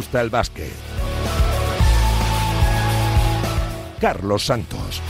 [0.00, 0.72] gusta el básquet.
[4.00, 5.02] Carlos Santos.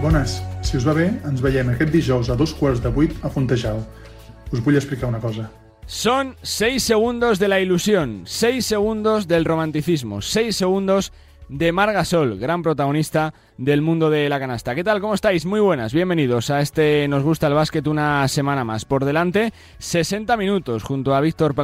[0.00, 3.28] Bones, si us va bé, ens veiem aquest dijous a dos quarts de vuit a
[3.28, 3.82] Fontejau.
[4.48, 5.50] Us vull explicar una cosa.
[5.84, 11.12] Son seis segundos de la ilusión, seis segundos del romanticismo, seis segundos
[11.50, 14.74] de Margasol, gran protagonista del mundo de la canasta.
[14.74, 15.02] ¿Qué tal?
[15.02, 15.44] ¿Cómo estáis?
[15.44, 18.86] Muy buenas, bienvenidos a este Nos gusta el básquet una semana más.
[18.86, 21.54] Por delante, 60 minutos junto a Víctor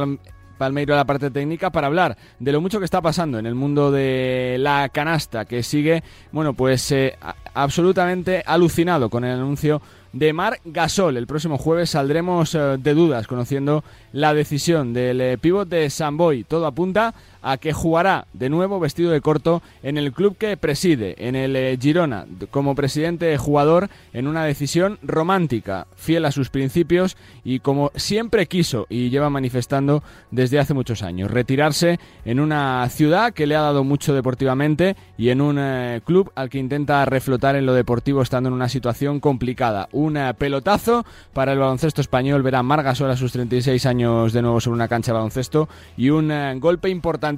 [0.59, 3.55] Palmeiro a la parte técnica para hablar de lo mucho que está pasando en el
[3.55, 7.17] mundo de la canasta, que sigue, bueno, pues eh,
[7.53, 9.81] absolutamente alucinado con el anuncio
[10.13, 11.17] de Mar Gasol.
[11.17, 16.43] El próximo jueves saldremos eh, de dudas conociendo la decisión del eh, pívot de Samboy.
[16.43, 21.15] Todo apunta a que jugará de nuevo vestido de corto en el club que preside,
[21.17, 27.17] en el eh, Girona, como presidente jugador en una decisión romántica, fiel a sus principios
[27.43, 33.33] y como siempre quiso y lleva manifestando desde hace muchos años, retirarse en una ciudad
[33.33, 37.55] que le ha dado mucho deportivamente y en un eh, club al que intenta reflotar
[37.55, 39.89] en lo deportivo estando en una situación complicada.
[39.91, 44.59] Un eh, pelotazo para el baloncesto español, verá Margasol a sus 36 años de nuevo
[44.59, 47.28] sobre una cancha de baloncesto y un golpe importante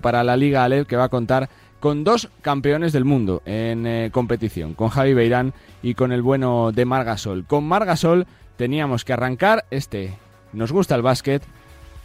[0.00, 1.48] para la Liga Alep que va a contar
[1.80, 6.72] con dos campeones del mundo en eh, competición, con Javi Beirán y con el bueno
[6.72, 7.46] de Margasol.
[7.46, 10.14] Con Margasol teníamos que arrancar este
[10.52, 11.42] Nos gusta el básquet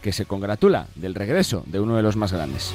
[0.02, 2.74] que se congratula del regreso de uno de los más grandes.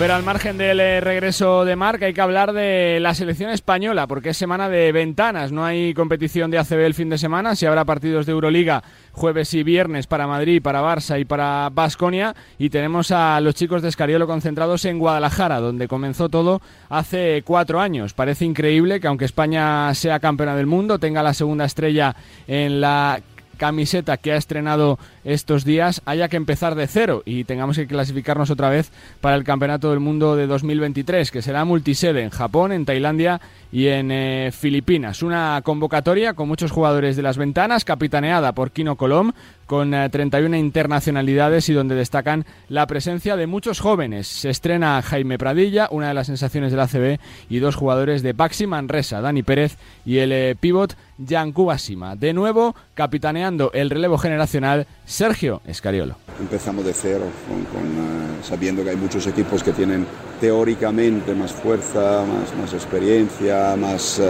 [0.00, 4.06] Pero al margen del eh, regreso de Marc hay que hablar de la selección española,
[4.06, 7.66] porque es semana de ventanas, no hay competición de ACB el fin de semana, si
[7.66, 12.70] habrá partidos de Euroliga jueves y viernes para Madrid, para Barça y para Basconia, y
[12.70, 18.14] tenemos a los chicos de Escariolo concentrados en Guadalajara, donde comenzó todo hace cuatro años.
[18.14, 22.16] Parece increíble que aunque España sea campeona del mundo, tenga la segunda estrella
[22.46, 23.20] en la
[23.60, 28.48] camiseta que ha estrenado estos días haya que empezar de cero y tengamos que clasificarnos
[28.48, 28.90] otra vez
[29.20, 33.86] para el Campeonato del Mundo de 2023, que será multisede en Japón, en Tailandia y
[33.88, 35.22] en eh, Filipinas.
[35.22, 39.32] Una convocatoria con muchos jugadores de las ventanas, capitaneada por Kino Colom,
[39.66, 44.26] con 31 eh, internacionalidades y donde destacan la presencia de muchos jóvenes.
[44.26, 48.66] Se estrena Jaime Pradilla, una de las sensaciones del ACB, y dos jugadores de Baxi
[48.66, 52.16] Manresa, Dani Pérez y el eh, pívot Jan Kubasima.
[52.16, 56.16] De nuevo, capitaneando el relevo generacional, Sergio Escariolo.
[56.40, 60.04] Empezamos de cero, con, eh, sabiendo que hay muchos equipos que tienen
[60.40, 62.24] teóricamente más fuerza,
[62.60, 64.20] más, experiencia, más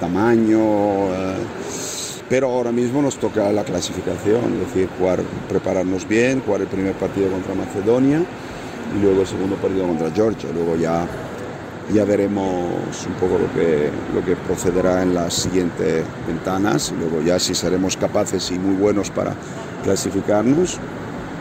[0.00, 1.08] tamaño
[2.28, 4.88] pero ahora mismo nos toca la clasificación, es decir,
[5.48, 8.22] prepararnos bien, jugar el primer partido contra Macedonia
[8.96, 10.50] y luego el segundo partido contra Georgia.
[10.52, 11.06] Luego ya,
[11.92, 17.22] ya veremos un poco lo que, lo que procederá en las siguientes ventanas y luego
[17.22, 19.34] ya si seremos capaces y muy buenos para
[19.82, 20.78] clasificarnos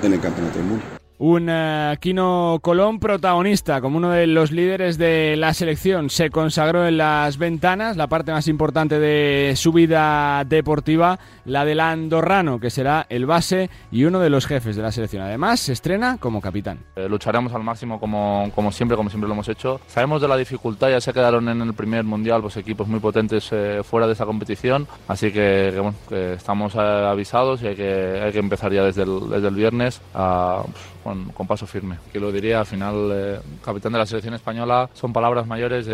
[0.03, 4.97] en el Campeonato del Mundo un uh, Kino Colón protagonista, como uno de los líderes
[4.97, 6.09] de la selección.
[6.09, 11.79] Se consagró en las ventanas, la parte más importante de su vida deportiva, la del
[11.79, 15.23] andorrano, que será el base y uno de los jefes de la selección.
[15.23, 16.79] Además, se estrena como capitán.
[16.95, 19.81] Eh, lucharemos al máximo como, como, siempre, como siempre lo hemos hecho.
[19.88, 23.50] Sabemos de la dificultad, ya se quedaron en el primer mundial pues, equipos muy potentes
[23.51, 25.67] eh, fuera de esa competición, así que,
[26.11, 30.01] estamos eh, avisados y hay que, hay que empezar ya desde el, desde el viernes
[30.13, 30.63] a...
[31.06, 31.97] Pues, con, paso firme.
[32.12, 35.88] Que lo diría, al final, eh, capitán de la selección española, son palabras mayores,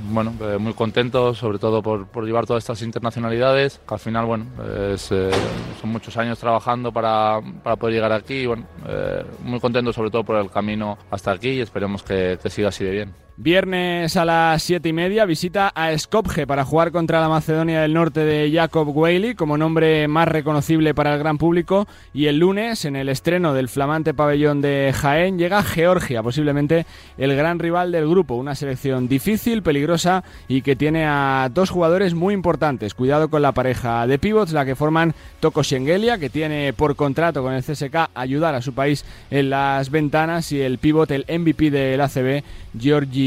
[0.00, 5.90] bueno, muy contento, sobre todo por, llevar todas estas internacionalidades, al final, bueno, eh, son
[5.90, 10.24] muchos años trabajando para, para poder llegar aquí, y, bueno, eh, muy contento sobre todo
[10.24, 13.23] por el camino hasta aquí y esperemos que, que siga así de bien.
[13.36, 17.92] Viernes a las siete y media visita a Skopje para jugar contra la Macedonia del
[17.92, 22.84] Norte de Jacob Whaley como nombre más reconocible para el gran público y el lunes
[22.84, 26.86] en el estreno del flamante pabellón de Jaén llega Georgia, posiblemente
[27.18, 32.14] el gran rival del grupo, una selección difícil, peligrosa y que tiene a dos jugadores
[32.14, 32.94] muy importantes.
[32.94, 37.42] Cuidado con la pareja de pivots, la que forman Toko Schengelia, que tiene por contrato
[37.42, 41.72] con el CSK ayudar a su país en las ventanas y el pivot, el MVP
[41.72, 42.44] del ACB,
[42.78, 43.23] Georgi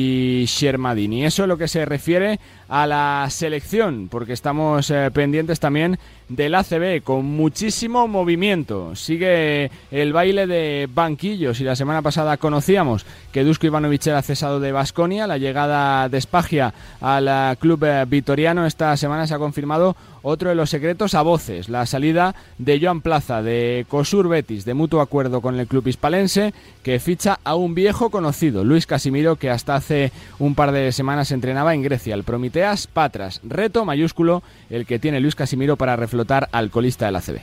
[0.48, 1.26] Shermadini.
[1.26, 5.98] Eso es lo que se refiere a la selección, porque estamos eh, pendientes también
[6.30, 8.96] del ACB con muchísimo movimiento.
[8.96, 14.60] Sigue el baile de banquillos y la semana pasada conocíamos que Dusko Ivanovic era cesado
[14.60, 15.28] de Basconia.
[15.28, 19.96] La llegada de Spagia al club eh, vitoriano esta semana se ha confirmado
[20.30, 24.74] otro de los secretos a voces, la salida de Joan Plaza de Cosur Betis de
[24.74, 26.54] mutuo acuerdo con el club hispalense
[26.84, 31.32] que ficha a un viejo conocido, Luis Casimiro, que hasta hace un par de semanas
[31.32, 32.26] entrenaba en Grecia, el
[32.58, 33.40] Prometeas Patras.
[33.44, 37.38] Reto mayúsculo el que tiene Luis Casimiro para reflotar al colista del ACB.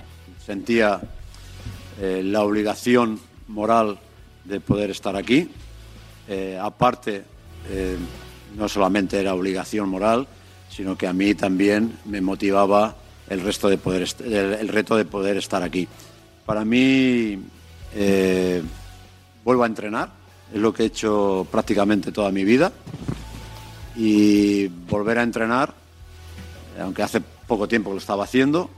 [0.44, 1.00] Sentía
[2.00, 4.00] eh, la obligación moral
[4.44, 5.49] de poder estar aquí.
[6.26, 7.22] Eh, aparte,
[7.70, 7.96] eh,
[8.56, 10.26] no solamente era obligación moral,
[10.69, 12.96] sino que a mí también me motivaba
[13.28, 15.87] el, resto de poder el, el reto de poder estar aquí.
[16.44, 17.38] Para mí,
[19.44, 20.08] vuelvo a entrenar,
[20.52, 22.72] es lo que he hecho prácticamente toda mi vida,
[23.96, 25.75] y volver a entrenar,
[26.81, 28.70] aunque hace poco tiempo que lo estaba haciendo,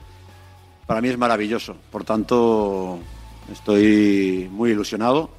[0.86, 1.76] para mí es maravilloso.
[1.90, 2.98] Por tanto,
[3.52, 5.30] estoy muy ilusionado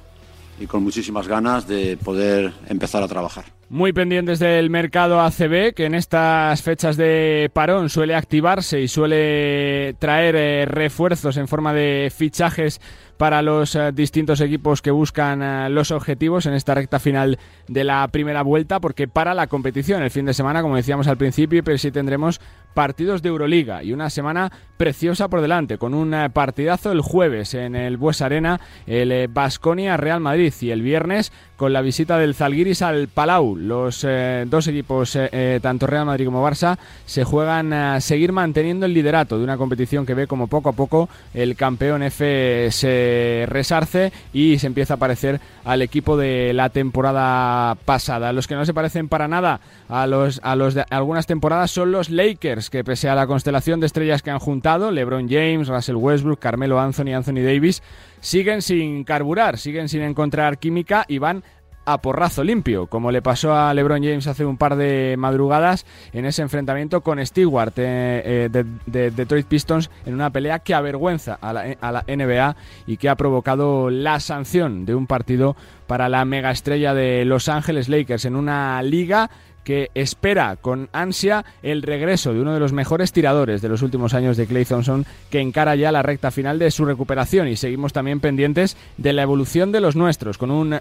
[0.60, 3.44] y con muchísimas ganas de poder empezar a trabajar.
[3.70, 9.94] Muy pendientes del mercado ACB, que en estas fechas de parón suele activarse y suele
[9.98, 12.80] traer eh, refuerzos en forma de fichajes
[13.18, 17.84] para los eh, distintos equipos que buscan eh, los objetivos en esta recta final de
[17.84, 21.62] la primera vuelta, porque para la competición el fin de semana, como decíamos al principio,
[21.62, 22.40] pero sí tendremos
[22.78, 27.54] partidos de Euroliga y una semana preciosa por delante, con un eh, partidazo el jueves
[27.54, 32.36] en el Bues Arena, el Basconia Real Madrid y el viernes con la visita del
[32.36, 33.56] Zalgiris al Palau.
[33.56, 34.06] Los
[34.46, 35.18] dos equipos,
[35.60, 40.06] tanto Real Madrid como Barça, se juegan a seguir manteniendo el liderato de una competición
[40.06, 44.98] que ve como poco a poco el campeón F se resarce y se empieza a
[44.98, 48.32] parecer al equipo de la temporada pasada.
[48.32, 49.58] Los que no se parecen para nada
[49.88, 53.80] a los, a los de algunas temporadas son los Lakers, que pese a la constelación
[53.80, 57.82] de estrellas que han juntado, LeBron James, Russell Westbrook, Carmelo Anthony, Anthony Davis,
[58.20, 61.42] siguen sin carburar, siguen sin encontrar química y van
[61.88, 66.26] a porrazo limpio, como le pasó a LeBron James hace un par de madrugadas en
[66.26, 71.54] ese enfrentamiento con Stewart eh, eh, de, Detroit Pistons en una pelea que avergüenza a
[71.54, 72.56] la, a la NBA
[72.86, 75.56] y que ha provocado la sanción de un partido
[75.86, 79.30] para la mega estrella de Los Ángeles Lakers en una liga
[79.68, 84.14] que espera con ansia el regreso de uno de los mejores tiradores de los últimos
[84.14, 87.48] años de Clay Thompson, que encara ya la recta final de su recuperación.
[87.48, 90.80] Y seguimos también pendientes de la evolución de los nuestros, con un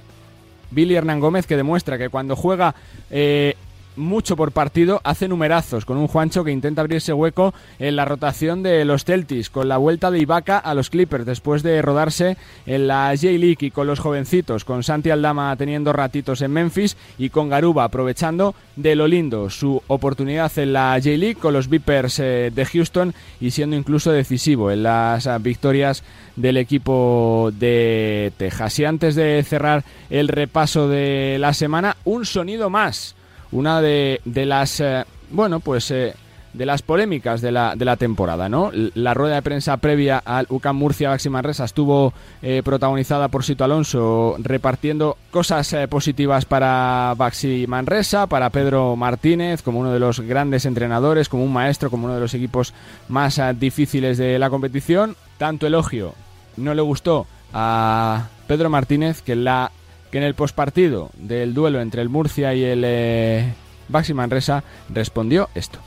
[0.71, 2.75] Billy Hernán Gómez que demuestra que cuando juega
[3.11, 3.55] eh,
[3.97, 8.63] mucho por partido, hace numerazos con un Juancho que intenta abrirse hueco en la rotación
[8.63, 12.87] de los Celtics, con la vuelta de Ibaka a los Clippers después de rodarse en
[12.87, 17.49] la J-League y con los jovencitos, con Santi Aldama teniendo ratitos en Memphis y con
[17.49, 22.65] Garuba aprovechando de lo lindo su oportunidad en la J-League con los Vipers eh, de
[22.65, 26.03] Houston y siendo incluso decisivo en las ah, victorias
[26.35, 28.79] del equipo de Texas.
[28.79, 33.16] Y antes de cerrar el repaso de la semana, un sonido más
[33.51, 36.13] una de, de las, eh, bueno, pues eh,
[36.53, 38.71] de las polémicas de la, de la temporada, ¿no?
[38.73, 43.63] La rueda de prensa previa al UCAM Murcia Baxi Manresa estuvo eh, protagonizada por Sito
[43.63, 50.65] Alonso repartiendo cosas positivas para Baxi Manresa, para Pedro Martínez como uno de los grandes
[50.65, 52.73] entrenadores, como un maestro, como uno de los equipos
[53.07, 55.15] más difíciles de la competición.
[55.37, 56.15] Tanto elogio
[56.55, 59.71] no le gustó a Pedro Martínez que la
[60.17, 63.53] que en el pospartido del duelo entre el Murcia y el eh,
[63.87, 65.77] Baxi Manresa respondió esto.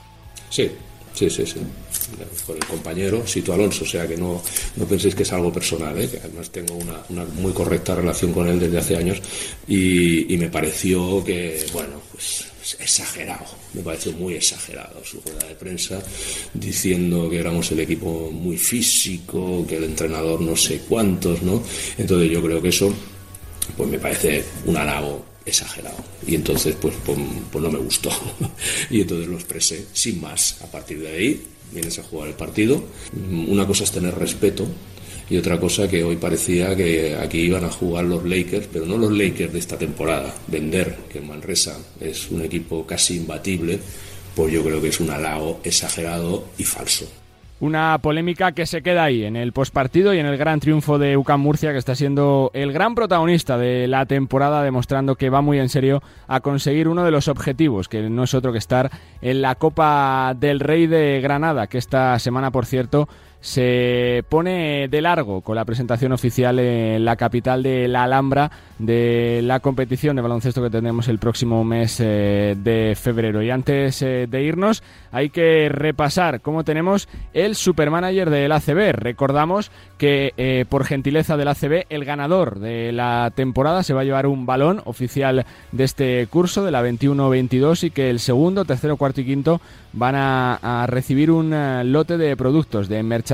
[0.49, 0.71] Sí,
[1.13, 1.59] sí, sí, sí.
[2.47, 4.41] Con el compañero Sito Alonso, o sea que no,
[4.77, 6.09] no penséis que es algo personal, ¿eh?
[6.09, 9.21] que además tengo una, una, muy correcta relación con él desde hace años
[9.67, 12.45] y, y me pareció que, bueno, pues
[12.79, 16.01] exagerado, me pareció muy exagerado su rueda de prensa,
[16.53, 21.61] diciendo que éramos el equipo muy físico, que el entrenador no sé cuántos, ¿no?
[21.97, 22.93] Entonces yo creo que eso
[23.75, 25.97] pues me parece un halago exagerado.
[26.25, 27.17] Y entonces, pues, pues,
[27.51, 28.11] pues, no me gustó.
[28.89, 30.61] y entonces lo expresé sin más.
[30.61, 32.83] A partir de ahí, vienes a jugar el partido.
[33.47, 34.67] Una cosa es tener respeto
[35.29, 38.97] y otra cosa que hoy parecía que aquí iban a jugar los Lakers, pero no
[38.97, 40.35] los Lakers de esta temporada.
[40.47, 43.79] Vender que Manresa es un equipo casi imbatible,
[44.35, 47.20] pues yo creo que es un halago exagerado y falso.
[47.61, 51.15] Una polémica que se queda ahí en el postpartido y en el gran triunfo de
[51.15, 55.59] UCAM Murcia, que está siendo el gran protagonista de la temporada, demostrando que va muy
[55.59, 58.89] en serio a conseguir uno de los objetivos, que no es otro que estar
[59.21, 63.07] en la Copa del Rey de Granada, que esta semana, por cierto,
[63.41, 69.41] se pone de largo con la presentación oficial en la capital de la Alhambra de
[69.43, 73.43] la competición de baloncesto que tendremos el próximo mes eh, de febrero.
[73.43, 74.81] Y antes eh, de irnos,
[75.11, 78.93] hay que repasar cómo tenemos el supermanager del ACB.
[78.93, 84.05] Recordamos que eh, por gentileza del ACB, el ganador de la temporada se va a
[84.05, 88.97] llevar un balón oficial de este curso de la 21-22 y que el segundo, tercero,
[88.97, 89.61] cuarto y quinto
[89.93, 91.51] van a, recibir un
[91.91, 93.30] lote de productos de merchandising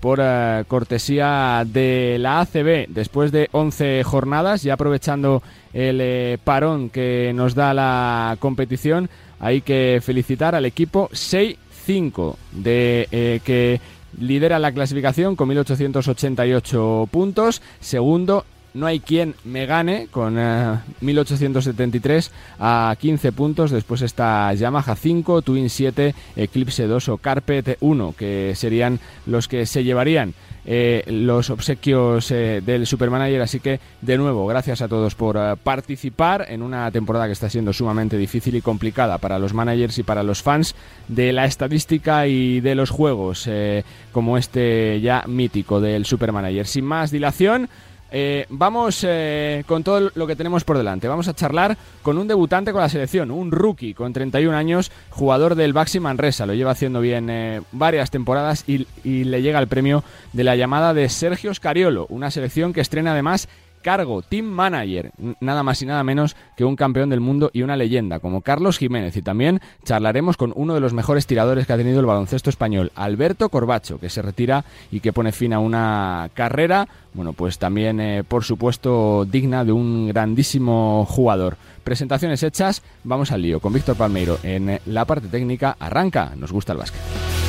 [0.00, 6.90] por eh, cortesía de la ACB después de 11 jornadas y aprovechando el eh, parón
[6.90, 13.80] que nos da la competición hay que felicitar al equipo 6-5 de que
[14.18, 17.62] lidera la clasificación con 1888 puntos.
[17.80, 20.34] Segundo, no hay quien me gane con
[21.00, 23.70] 1873 eh, a 15 puntos.
[23.70, 29.66] Después está Yamaha 5, Twin 7, Eclipse 2 o Carpet 1, que serían los que
[29.66, 33.42] se llevarían eh, los obsequios eh, del Supermanager.
[33.42, 37.72] Así que, de nuevo, gracias a todos por participar en una temporada que está siendo
[37.72, 40.74] sumamente difícil y complicada para los managers y para los fans
[41.08, 43.48] de la estadística y de los juegos,
[44.12, 46.66] como este ya mítico del Supermanager.
[46.66, 47.68] Sin más dilación.
[48.14, 51.08] Eh, vamos eh, con todo lo que tenemos por delante.
[51.08, 55.54] Vamos a charlar con un debutante con la selección, un rookie con 31 años, jugador
[55.54, 56.44] del Baxi Manresa.
[56.44, 60.04] Lo lleva haciendo bien eh, varias temporadas y, y, le llega el premio
[60.34, 63.48] de la llamada de Sergio Scariolo, una selección que estrena además
[63.82, 67.76] cargo, team manager, nada más y nada menos que un campeón del mundo y una
[67.76, 69.16] leyenda como Carlos Jiménez.
[69.16, 72.92] Y también charlaremos con uno de los mejores tiradores que ha tenido el baloncesto español,
[72.94, 78.00] Alberto Corbacho, que se retira y que pone fin a una carrera, bueno, pues también,
[78.00, 81.56] eh, por supuesto, digna de un grandísimo jugador.
[81.84, 85.76] Presentaciones hechas, vamos al lío con Víctor Palmeiro en la parte técnica.
[85.78, 87.41] Arranca, nos gusta el básquet.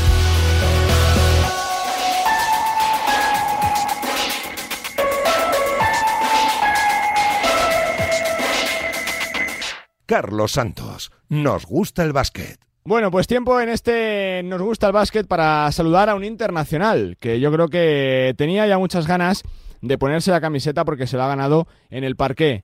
[10.13, 11.11] Carlos Santos.
[11.27, 12.59] Nos gusta el básquet.
[12.85, 17.39] Bueno, pues tiempo en este Nos gusta el básquet para saludar a un internacional que
[17.39, 19.41] yo creo que tenía ya muchas ganas
[19.81, 22.63] de ponerse la camiseta porque se lo ha ganado en el parqué.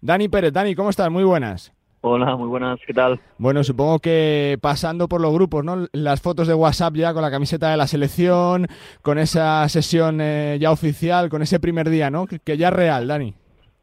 [0.00, 1.12] Dani Pérez, Dani, ¿cómo estás?
[1.12, 1.72] Muy buenas.
[2.00, 3.20] Hola, muy buenas, ¿qué tal?
[3.38, 5.86] Bueno, supongo que pasando por los grupos, ¿no?
[5.92, 8.66] Las fotos de WhatsApp ya con la camiseta de la selección,
[9.02, 12.26] con esa sesión eh, ya oficial, con ese primer día, ¿no?
[12.26, 13.36] Que, que ya es real, Dani.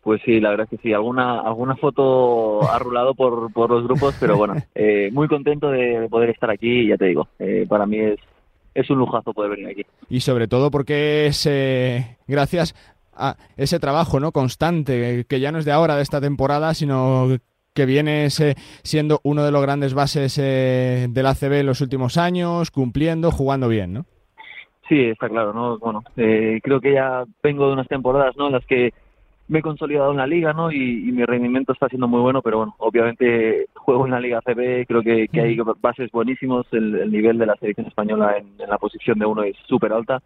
[0.05, 3.85] Pues sí, la verdad es que sí, alguna, alguna foto ha rulado por, por los
[3.85, 7.88] grupos, pero bueno, eh, muy contento de poder estar aquí ya te digo, eh, para
[7.88, 8.19] mí es,
[8.75, 9.83] es un lujazo poder venir aquí.
[10.07, 12.75] Y sobre todo porque es eh, gracias
[13.15, 17.27] a ese trabajo no constante, que ya no es de ahora, de esta temporada, sino
[17.74, 23.31] que viene siendo uno de los grandes bases del ACB en los últimos años, cumpliendo,
[23.31, 24.05] jugando bien, ¿no?
[24.88, 25.79] Sí, está claro, ¿no?
[25.79, 28.45] Bueno, creo que ya vengo de unas temporadas, ¿no?
[28.45, 28.93] En las que
[29.47, 30.71] me he consolidado en la liga, ¿no?
[30.71, 34.85] Y, mi rendimiento está siendo muy bueno, pero bueno, obviamente juego en la Liga CB,
[34.87, 39.25] creo que, hay bases buenísimos, el, nivel de la selección española en, la posición de
[39.25, 40.21] uno es súper alta.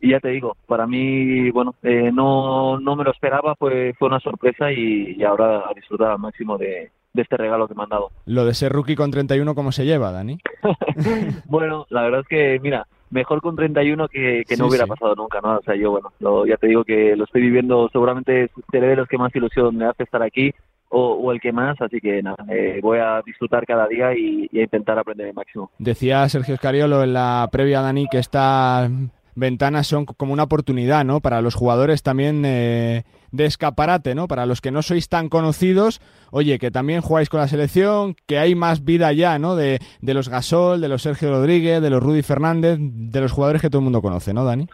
[0.00, 4.08] Y ya te digo, para mí, bueno, eh, no, no me lo esperaba, fue, fue
[4.08, 7.88] una sorpresa y, ahora a disfrutar al máximo de, de este regalo que me han
[7.88, 8.10] dado.
[8.26, 10.38] Lo de ser rookie con 31, ¿cómo se lleva, Dani?
[11.46, 15.40] bueno, la verdad es que, mira, mejor con 31 que, que no hubiera pasado nunca,
[15.40, 15.58] ¿no?
[15.58, 19.08] O sea, yo, bueno, ya te digo que lo estoy viviendo, seguramente seré de los
[19.08, 20.52] que más ilusión me hace estar aquí
[20.96, 24.60] o, el que más, así que nada, eh, voy a disfrutar cada día y, y,
[24.60, 25.70] a intentar aprender el máximo.
[25.78, 28.88] Decía Sergio Escariolo en la previa, Dani, que esta
[29.34, 31.20] ventanas son como una oportunidad, ¿no?
[31.20, 34.28] Para los jugadores también eh, de escaparate, ¿no?
[34.28, 36.00] Para los que no sois tan conocidos,
[36.30, 39.56] oye, que también jugáis con la selección, que hay más vida ya, ¿no?
[39.56, 43.62] De, de los Gasol, de los Sergio Rodríguez, de los Rudy Fernández, de los jugadores
[43.62, 44.66] que todo el mundo conoce, ¿no, Dani?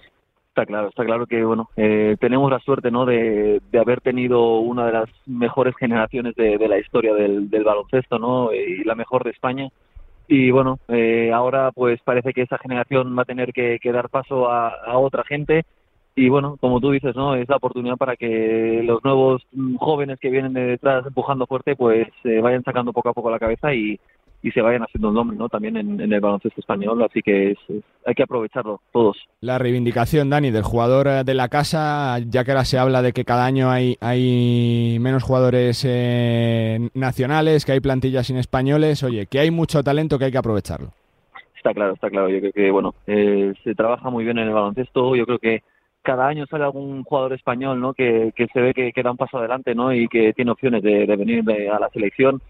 [0.48, 3.06] Está claro, está claro que, bueno, eh, tenemos la suerte, ¿no?
[3.06, 7.62] De, de, haber tenido una de las mejores generaciones de, de la historia del, del
[7.62, 8.52] baloncesto, ¿no?
[8.52, 9.70] Y la mejor de España
[10.32, 14.48] y bueno, eh, ahora pues parece que esa generación va a tener que, dar paso
[14.48, 15.64] a, otra gente
[16.14, 17.34] y bueno, como tú dices, ¿no?
[17.34, 19.42] Es la oportunidad para que los nuevos
[19.78, 23.40] jóvenes que vienen de detrás empujando fuerte pues se vayan sacando poco a poco la
[23.40, 23.98] cabeza y,
[24.42, 25.48] y se vayan haciendo nombre ¿no?
[25.48, 27.54] también en, el baloncesto español, así que
[28.06, 29.16] hay que aprovecharlo todos.
[29.40, 33.12] La reivindicación, Dani, del jugador eh, de la casa, ya que ahora se habla de
[33.12, 39.26] que cada año hay, hay menos jugadores eh, nacionales, que hay plantillas sin españoles, oye,
[39.26, 40.88] que hay mucho talento que hay que aprovecharlo.
[41.56, 44.54] Está claro, está claro, yo creo que bueno, eh, se trabaja muy bien en el
[44.54, 45.62] baloncesto, yo creo que
[46.02, 47.92] cada año sale algún jugador español ¿no?
[47.92, 49.92] que, que se ve que, que, da un paso adelante ¿no?
[49.92, 52.40] y que tiene opciones de, de venir a la selección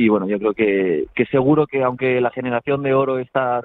[0.00, 3.60] y bueno, yo creo que, que seguro que aunque la generación de oro está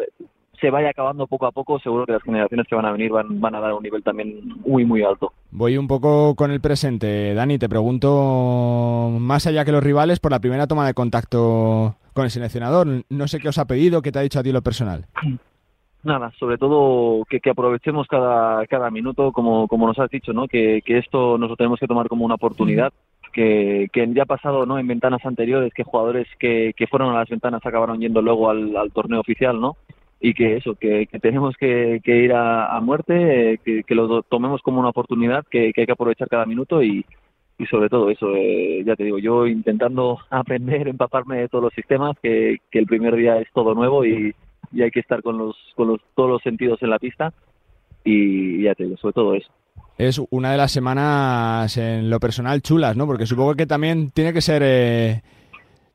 [0.60, 3.40] se vaya acabando poco a poco, seguro que las generaciones que van a venir van,
[3.40, 5.32] van a dar un nivel también muy, muy alto.
[5.52, 7.34] Voy un poco con el presente.
[7.34, 12.26] Dani, te pregunto, más allá que los rivales, por la primera toma de contacto con
[12.26, 12.88] el seleccionador.
[13.10, 15.06] No sé qué os ha pedido, qué te ha dicho a ti lo personal.
[16.04, 20.48] Nada, sobre todo que, que aprovechemos cada, cada minuto, como, como nos has dicho, ¿no?
[20.48, 22.94] que, que esto nos lo tenemos que tomar como una oportunidad
[23.36, 24.80] que, ya ha pasado ¿no?
[24.80, 28.92] en ventanas anteriores que jugadores que, que fueron a las ventanas acabaron yendo luego al,
[28.94, 29.76] torneo oficial, ¿no?
[30.22, 34.90] Y que eso, que, tenemos que, ir a, muerte, eh, que, lo tomemos como una
[34.90, 37.06] oportunidad, que, que hay que aprovechar cada minuto y,
[37.60, 41.74] y sobre todo eso, eh, ya te digo, yo intentando aprender, empaparme de todos los
[41.74, 44.34] sistemas, que, que el primer día es todo nuevo y,
[44.72, 47.34] y hay que estar con los, con los, todos los sentidos en la pista
[48.06, 49.52] y ya te digo, sobre todo eso.
[49.98, 53.06] Es una de las semanas en lo personal chulas, ¿no?
[53.06, 55.22] Porque supongo que también tiene que ser eh,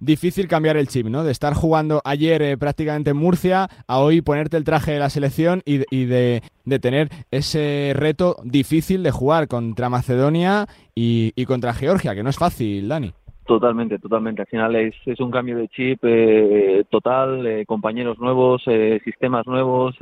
[0.00, 1.22] difícil cambiar el chip, ¿no?
[1.22, 5.10] De estar jugando ayer eh, prácticamente en Murcia a hoy ponerte el traje de la
[5.10, 6.42] selección y, de,
[6.80, 12.88] tener ese reto difícil de jugar contra Macedonia y, contra Georgia, que no es fácil,
[12.88, 13.12] Dani.
[13.46, 14.42] Totalmente, totalmente.
[14.42, 18.62] Al final es, es un cambio de chip eh, total, eh, compañeros nuevos,
[19.04, 19.96] sistemas nuevos,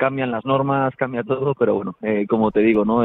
[0.00, 1.94] cambian las normas, cambia todo, pero bueno,
[2.26, 3.04] como te digo, ¿no?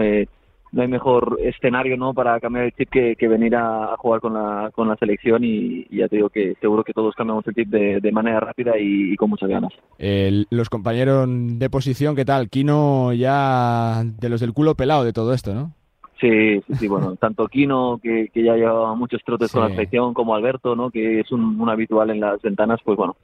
[0.71, 4.71] no hay mejor escenario no para cambiar el chip que, venir a, jugar con la,
[4.73, 8.11] con la selección y, ya te digo que seguro que todos cambiamos el chip de,
[8.11, 9.73] manera rápida y, con muchas ganas.
[9.97, 12.49] los compañeros de posición, ¿qué tal?
[12.49, 15.73] Kino ya de los del culo pelado de todo esto, ¿no?
[16.19, 20.35] Sí, sí, sí, bueno, tanto Kino, que, ya lleva muchos trotes con la selección, como
[20.35, 20.89] Alberto, ¿no?
[20.89, 23.15] que es un, habitual en las ventanas, pues bueno,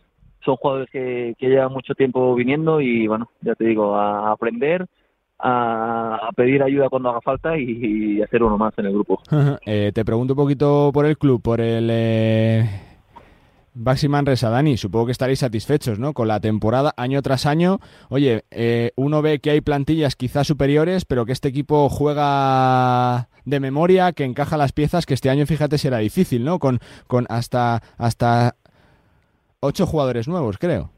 [0.43, 4.87] son jugadores que, que llevan mucho tiempo viniendo y bueno, ya te digo, a aprender
[5.41, 9.21] a, pedir ayuda cuando haga falta y, hacer uno más en el grupo.
[9.65, 12.67] Eh, te pregunto un poquito por el club, por el eh,
[13.73, 14.77] Baxi Manresa, Dani.
[14.77, 16.13] Supongo que estaréis satisfechos ¿no?
[16.13, 17.79] con la temporada año tras año.
[18.09, 23.59] Oye, eh, uno ve que hay plantillas quizás superiores, pero que este equipo juega de
[23.59, 26.59] memoria, que encaja las piezas, que este año, fíjate, será difícil, ¿no?
[26.59, 28.55] Con, con hasta, hasta
[29.61, 30.89] ocho jugadores nuevos, creo.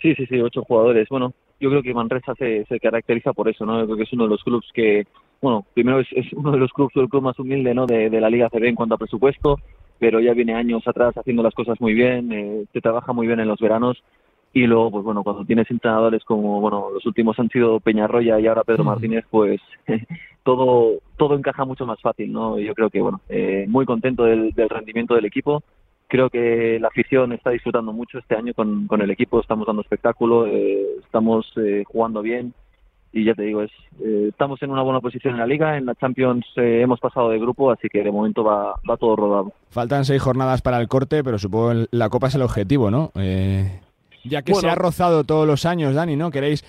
[0.00, 1.08] Sí, sí, sí, ocho jugadores.
[1.10, 3.78] Bueno, yo creo que Manresa se, se caracteriza por eso, ¿no?
[3.78, 5.06] Yo creo que es uno de los clubes que,
[5.42, 7.86] bueno, primero es, uno de los clubes, el club más humilde, ¿no?
[7.86, 9.58] De, la Liga CB en cuanto a presupuesto,
[9.98, 13.40] pero ya viene años atrás haciendo las cosas muy bien, eh, te trabaja muy bien
[13.40, 14.02] en los veranos
[14.52, 18.46] y luego, pues bueno, cuando tienes entrenadores como, bueno, los últimos han sido Peñarroya y
[18.46, 19.60] ahora Pedro Martínez, pues
[20.42, 22.58] todo todo encaja mucho más fácil, ¿no?
[22.58, 25.62] Yo creo que, bueno, eh, muy contento del, del rendimiento del equipo
[26.10, 29.80] creo que la afición está disfrutando mucho este año con, con el equipo, estamos dando
[29.80, 32.52] espectáculo, eh, estamos eh, jugando bien
[33.12, 33.70] y ya te digo, es,
[34.04, 37.38] eh, estamos en una buena posición en la liga, en la Champions hemos pasado de
[37.38, 39.52] grupo, así que de momento va, va todo rodado.
[39.70, 43.12] Faltan seis jornadas para el corte, pero supongo que la Copa es el objetivo, ¿no?
[44.22, 46.30] ya que se ha rozado todos los años, Dani, ¿no?
[46.30, 46.62] Queréis...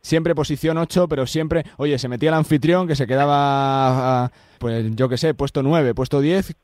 [0.00, 5.08] siempre posición 8, pero siempre, oye, se metía el anfitrión que se quedaba, pues yo
[5.08, 6.56] qué sé, puesto 9, puesto 10,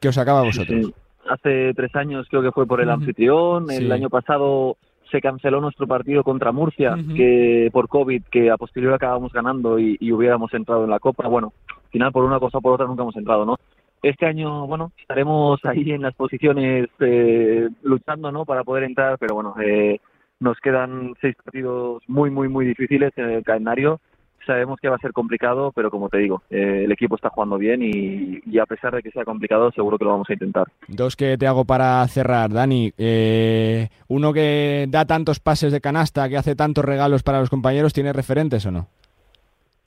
[0.00, 0.92] ¿qué os acaba a vosotros?
[1.28, 4.76] Hace tres años creo que fue por el anfitrión, el año pasado
[5.10, 10.10] se canceló nuestro partido contra Murcia, que por COVID, que a posteriori acabamos ganando y,
[10.10, 11.28] hubiéramos entrado en la Copa.
[11.28, 13.56] Bueno, al final por una cosa o por otra nunca hemos entrado, ¿no?
[14.02, 18.44] Este año, bueno, estaremos ahí en las posiciones eh, luchando, ¿no?
[18.44, 20.00] Para poder entrar, pero bueno, eh,
[20.40, 24.00] nos quedan seis partidos muy, muy, muy difíciles en el calendario
[24.46, 27.58] sabemos que va a ser complicado, pero como te digo, eh, el equipo está jugando
[27.58, 30.66] bien y, a pesar de que sea complicado, seguro que lo vamos a intentar.
[30.88, 32.92] Dos que te hago para cerrar, Dani.
[32.98, 37.92] Eh, uno que da tantos pases de canasta, que hace tantos regalos para los compañeros,
[37.92, 38.86] ¿tiene referentes o no?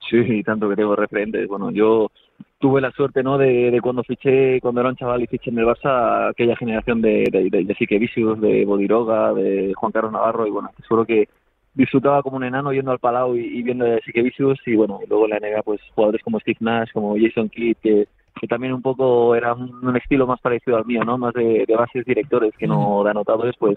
[0.10, 1.48] Sí, tanto que tengo referentes.
[1.48, 2.12] Bueno, yo
[2.60, 3.38] tuve la suerte, ¿no?
[3.38, 7.24] De, cuando fiché, cuando era un chaval y fiché en el Barça, aquella generación de,
[7.32, 11.28] de, de, de de Bodiroga, de Juan Carlos Navarro, y bueno, seguro que
[11.76, 15.32] disfrutaba como un enano yendo al Palau y, viendo a Siquevicius y bueno, luego en
[15.32, 18.08] la NBA pues jugadores como Steve Nash, como Jason Kidd, que,
[18.48, 21.18] también un poco era un, estilo más parecido al mío, ¿no?
[21.18, 23.76] Más de, bases directores que no de anotadores, pues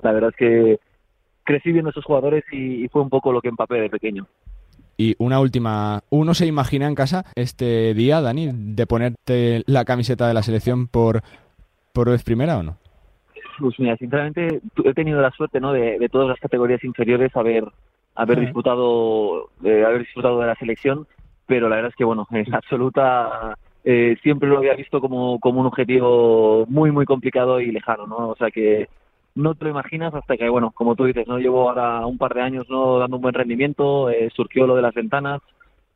[0.00, 0.80] la verdad es que
[1.44, 4.26] crecí viendo esos jugadores y, fue un poco lo que empapé de pequeño.
[4.96, 10.26] Y una última, ¿uno se imagina en casa este día, Dani, de ponerte la camiseta
[10.26, 11.22] de la selección por,
[11.92, 12.78] por vez primera o no?
[13.58, 15.72] Pues mira, sinceramente he tenido la suerte, ¿no?
[15.72, 17.64] De, todas las categorías inferiores haber
[18.14, 21.06] haber disputado haber disfrutado de la selección,
[21.46, 25.60] pero la verdad es que bueno, en absoluta eh, siempre lo había visto como, como
[25.60, 28.28] un objetivo muy muy complicado y lejano, ¿no?
[28.28, 28.88] O sea que
[29.34, 32.34] no te lo imaginas hasta que bueno, como tú dices, no llevo ahora un par
[32.34, 35.40] de años no dando un buen rendimiento, eh, surgió lo de las ventanas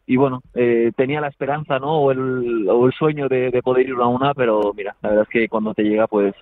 [0.07, 2.01] y bueno, eh, tenía la esperanza, ¿no?
[2.01, 5.27] O el, o el sueño de, de poder ir a una, pero mira, la verdad
[5.29, 6.35] es que cuando te llega, pues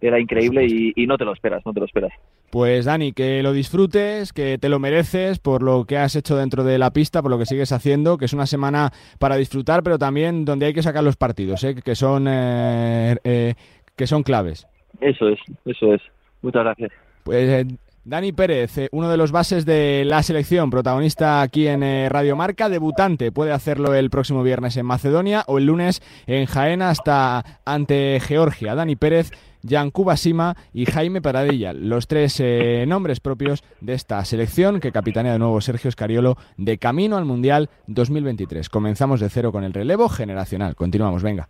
[0.00, 2.12] era increíble y, no te lo esperas, no te lo esperas.
[2.50, 6.64] Pues Dani, que lo disfrutes, que te lo mereces por lo que has hecho dentro
[6.64, 9.98] de la pista, por lo que sigues haciendo, que es una semana para disfrutar, pero
[9.98, 11.76] también donde hay que sacar los partidos, ¿eh?
[11.84, 13.54] que son eh, eh,
[13.96, 14.66] que son claves.
[15.00, 16.02] Eso es, eso es.
[16.42, 16.90] Muchas gracias.
[17.22, 17.66] Pues
[18.02, 23.30] Dani Pérez, uno de los bases de la selección, protagonista aquí en Radio Marca, debutante,
[23.30, 28.74] puede hacerlo el próximo viernes en Macedonia o el lunes en Jaén hasta ante Georgia.
[28.74, 29.30] Dani Pérez
[29.68, 35.32] Jan Kubasima y Jaime Paradilla, los tres eh, nombres propios de esta selección que capitanea
[35.32, 38.68] de nuevo Sergio Escariolo de camino al Mundial 2023.
[38.68, 40.74] Comenzamos de cero con el relevo generacional.
[40.76, 41.48] Continuamos, venga.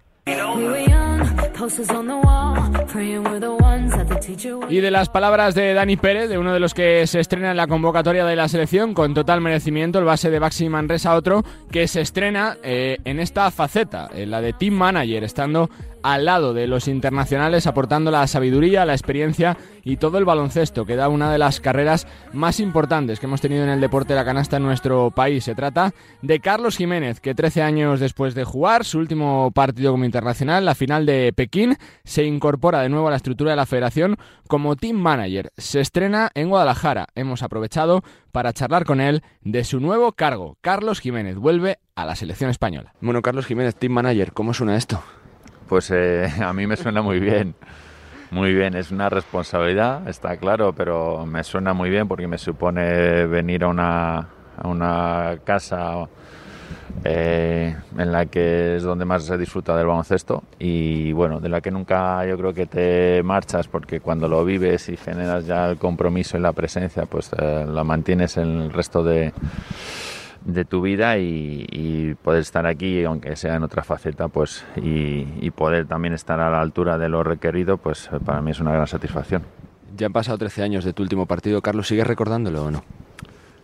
[4.70, 7.56] Y de las palabras de Dani Pérez, de uno de los que se estrena en
[7.56, 11.86] la convocatoria de la selección, con total merecimiento, el base de Baxi Manresa, otro que
[11.88, 15.68] se estrena eh, en esta faceta, en la de team manager, estando
[16.02, 20.96] al lado de los internacionales, aportando la sabiduría, la experiencia y todo el baloncesto, que
[20.96, 24.24] da una de las carreras más importantes que hemos tenido en el deporte de la
[24.24, 25.44] canasta en nuestro país.
[25.44, 30.04] Se trata de Carlos Jiménez, que 13 años después de jugar su último partido como
[30.04, 34.16] internacional, la final de Pekín, se incorpora de nuevo a la estructura de la federación
[34.48, 35.52] como team manager.
[35.56, 37.06] Se estrena en Guadalajara.
[37.14, 40.56] Hemos aprovechado para charlar con él de su nuevo cargo.
[40.60, 42.94] Carlos Jiménez vuelve a la selección española.
[43.00, 45.02] Bueno, Carlos Jiménez, team manager, ¿cómo suena esto?
[45.68, 47.54] Pues eh, a mí me suena muy bien.
[48.30, 53.26] Muy bien, es una responsabilidad, está claro, pero me suena muy bien porque me supone
[53.26, 54.18] venir a una,
[54.56, 56.08] a una casa
[57.02, 61.60] eh, en la que es donde más se disfruta del baloncesto y bueno, de la
[61.60, 65.76] que nunca yo creo que te marchas porque cuando lo vives y generas ya el
[65.76, 69.32] compromiso y la presencia, pues eh, la mantienes en el resto de,
[70.44, 75.86] de tu vida y, poder estar aquí, aunque sea en otra faceta, pues y, poder
[75.86, 79.42] también estar a la altura de lo requerido, pues para mí es una gran satisfacción.
[79.96, 82.82] Ya han pasado 13 años de tu último partido, Carlos, ¿sigues recordándolo o no?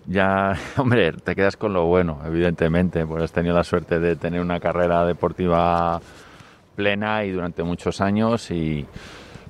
[0.06, 4.40] Ya, hombre, te quedas con lo bueno, evidentemente, pues has tenido la suerte de tener
[4.40, 6.00] una carrera deportiva
[6.74, 8.86] plena y durante muchos años y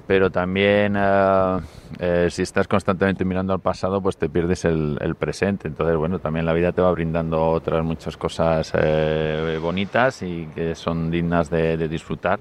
[0.06, 1.58] pero también eh,
[1.98, 5.68] eh, si estás constantemente mirando al pasado, pues te pierdes el, presente.
[5.68, 10.74] Entonces, bueno, también la vida te va brindando otras muchas cosas eh, bonitas y que
[10.74, 12.38] son dignas de, disfrutar.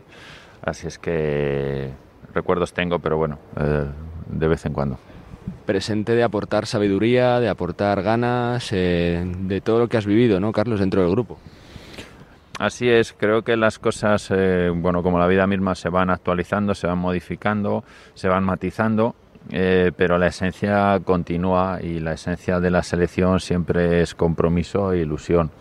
[0.62, 1.92] Así es que
[2.34, 3.38] recuerdos tengo, pero bueno,
[4.28, 4.98] de vez en cuando.
[5.66, 10.80] Presente de aportar sabiduría, de aportar ganas, de todo lo que has vivido, ¿no, Carlos,
[10.80, 11.38] dentro del grupo?
[12.58, 16.74] Así es, creo que las cosas, eh, bueno, como la vida misma, se van actualizando,
[16.74, 19.14] se van modificando, se van matizando,
[19.52, 25.00] eh, pero la esencia continúa y la esencia de la selección siempre es compromiso e
[25.00, 25.52] ilusión.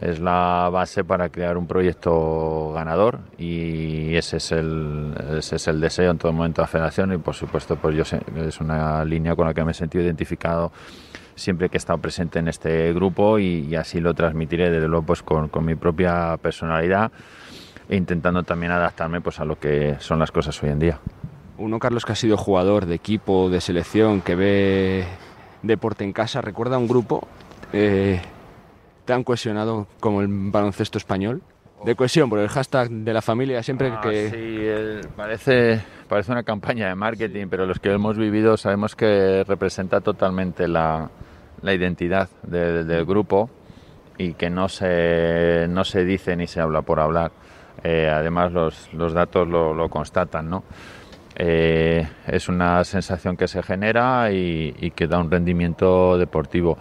[0.00, 5.80] Es la base para crear un proyecto ganador y ese es el, ese es el
[5.80, 9.36] deseo en todo momento de la federación y por supuesto pues yo es una línea
[9.36, 10.72] con la que me he sentido identificado
[11.34, 15.22] siempre que he estado presente en este grupo y, así lo transmitiré desde luego pues
[15.22, 17.10] con, mi propia personalidad
[17.88, 20.98] e intentando también adaptarme pues a lo que son las cosas hoy en día.
[21.58, 25.04] Uno, Carlos, que ha sido jugador de equipo, de selección, que ve
[25.62, 27.26] deporte en casa, ¿recuerda un grupo
[27.72, 28.20] eh,
[29.04, 31.42] tan cohesionado como el baloncesto español?
[31.84, 34.30] De cohesión, por el hashtag de la familia, siempre ah, que...
[34.30, 40.00] Sí, parece, parece una campaña de marketing, pero los que hemos vivido sabemos que representa
[40.00, 41.10] totalmente la,
[41.62, 43.50] la identidad del grupo
[44.18, 47.32] y que no se, no se dice ni se habla por hablar.
[47.82, 50.64] Eh, además los, los datos lo, lo, constatan, ¿no?
[51.34, 56.76] Eh, es una sensación que se genera y, que da un rendimiento deportivo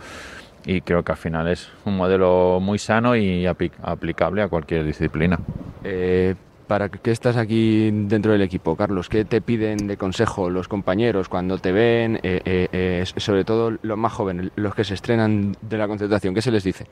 [0.66, 5.40] y creo que al final es un modelo muy sano y aplicable a cualquier disciplina.
[5.84, 6.36] Eh,
[6.72, 9.10] para qué estás aquí dentro del equipo, Carlos?
[9.10, 13.78] ¿Qué te piden de consejo los compañeros cuando te ven, eh, eh, eh, sobre todo
[13.82, 16.34] los más jóvenes, los que se estrenan de la concentración?
[16.34, 16.88] ¿Qué se les dice?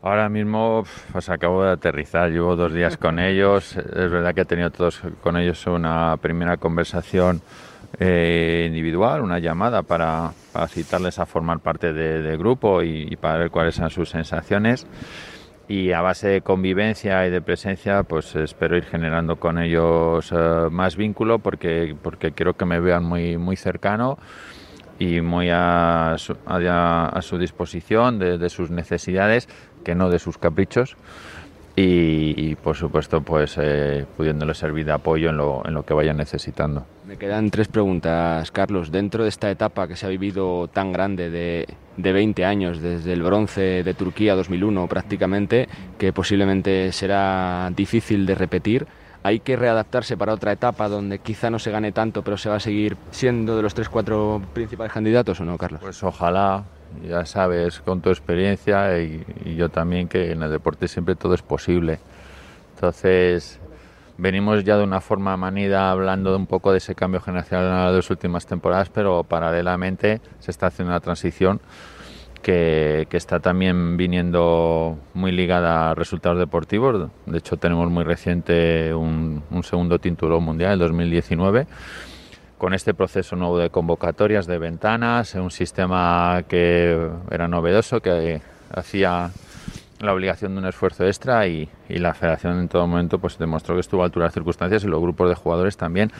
[0.00, 3.76] Ahora mismo, pues acabo de aterrizar, llevo dos días con ellos.
[3.76, 7.42] Es verdad que he tenido todos con ellos una primera conversación
[8.00, 10.32] individual, una llamada para,
[10.68, 14.86] citarles a formar parte del grupo y, para ver cuáles son sus sensaciones.
[15.68, 20.68] Y a base de convivencia y de presencia pues espero ir generando con ellos eh,
[20.70, 24.16] más vínculo porque porque quiero que me vean muy muy cercano
[25.00, 26.36] y muy a su,
[27.20, 29.48] su disposición de, de, sus necesidades
[29.84, 30.96] que no de sus caprichos
[31.78, 36.16] y, por supuesto pues eh, pudiéndoles servir de apoyo en lo, en lo que vayan
[36.16, 36.86] necesitando.
[37.06, 38.90] Me quedan tres preguntas, Carlos.
[38.90, 43.12] Dentro de esta etapa que se ha vivido tan grande de, de 20 años, desde
[43.12, 48.86] el bronce de Turquía 2001 prácticamente, que posiblemente será difícil de repetir,
[49.22, 52.56] hay que readaptarse para otra etapa donde quizá no se gane tanto, pero se va
[52.56, 55.80] a seguir siendo de los tres, cuatro principales candidatos o no, Carlos?
[55.82, 56.64] Pues ojalá,
[57.06, 59.24] ya sabes, con tu experiencia y,
[59.56, 61.98] yo también, que en el deporte siempre todo es posible.
[62.74, 63.58] Entonces,
[64.18, 67.96] venimos ya de una forma manida hablando de un poco de ese cambio generacional de
[67.96, 71.60] las últimas temporadas, pero paralelamente se está haciendo una transición
[72.42, 77.10] que, está también viniendo muy ligada a resultados deportivos.
[77.26, 81.66] De hecho, tenemos muy reciente un, un segundo título mundial, el 2019
[82.58, 88.40] con este proceso nuevo de convocatorias, de ventanas, un sistema que era novedoso, que
[88.72, 89.30] hacía
[90.00, 93.80] la obligación de un esfuerzo extra y, la federación en todo momento pues demostró que
[93.80, 96.10] estuvo a altura de las circunstancias y los grupos de jugadores también.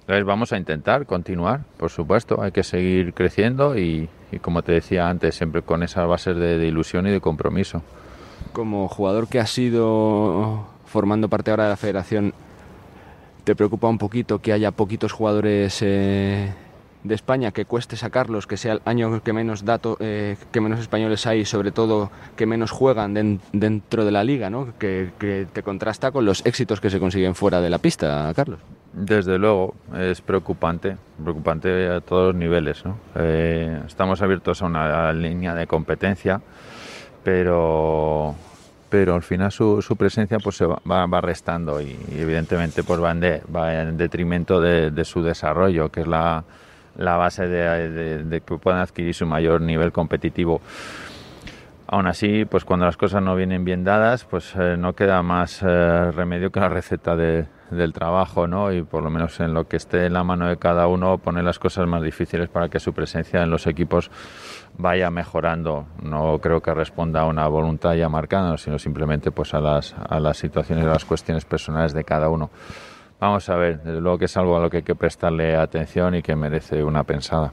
[0.00, 4.08] Entonces vamos a intentar continuar, por supuesto, hay que seguir creciendo y,
[4.40, 7.82] como te decía antes, siempre con esas bases de, ilusión y de compromiso.
[8.52, 12.32] Como jugador que ha sido formando parte ahora de la federación,
[13.48, 16.52] ¿te preocupa un poquito que haya poquitos jugadores eh,
[17.02, 20.80] de España que cueste sacarlos, que sea el año que menos datos, eh, que menos
[20.80, 24.74] españoles hay, sobre todo que menos juegan dentro de la liga, ¿no?
[24.78, 28.60] Que, te contrasta con los éxitos que se consiguen fuera de la pista, Carlos.
[28.92, 32.84] Desde luego, es preocupante, preocupante a todos los niveles.
[32.84, 32.98] ¿no?
[33.14, 36.42] Eh, estamos abiertos a una línea de competencia,
[37.24, 38.34] pero
[38.88, 43.10] pero al final su, su presencia pues se va, va, restando y, evidentemente pues va
[43.10, 43.20] en,
[43.54, 46.44] va en detrimento de, de, su desarrollo, que es la,
[46.98, 50.60] la base de, que puedan adquirir su mayor nivel competitivo.
[51.86, 55.62] Aún así, pues cuando las cosas no vienen bien dadas, pues eh, no queda más
[55.62, 58.72] eh, remedio que la receta del trabajo, ¿no?
[58.72, 61.44] Y por lo menos en lo que esté en la mano de cada uno, poner
[61.44, 64.10] las cosas más difíciles para que su presencia en los equipos
[64.78, 65.86] vaya mejorando.
[66.02, 70.18] No creo que responda a una voluntad ya marcada, sino simplemente pues a las, a
[70.20, 72.50] las situaciones a las cuestiones personales de cada uno.
[73.20, 76.14] Vamos a ver, desde luego que es algo a lo que hay que prestarle atención
[76.14, 77.52] y que merece una pensada.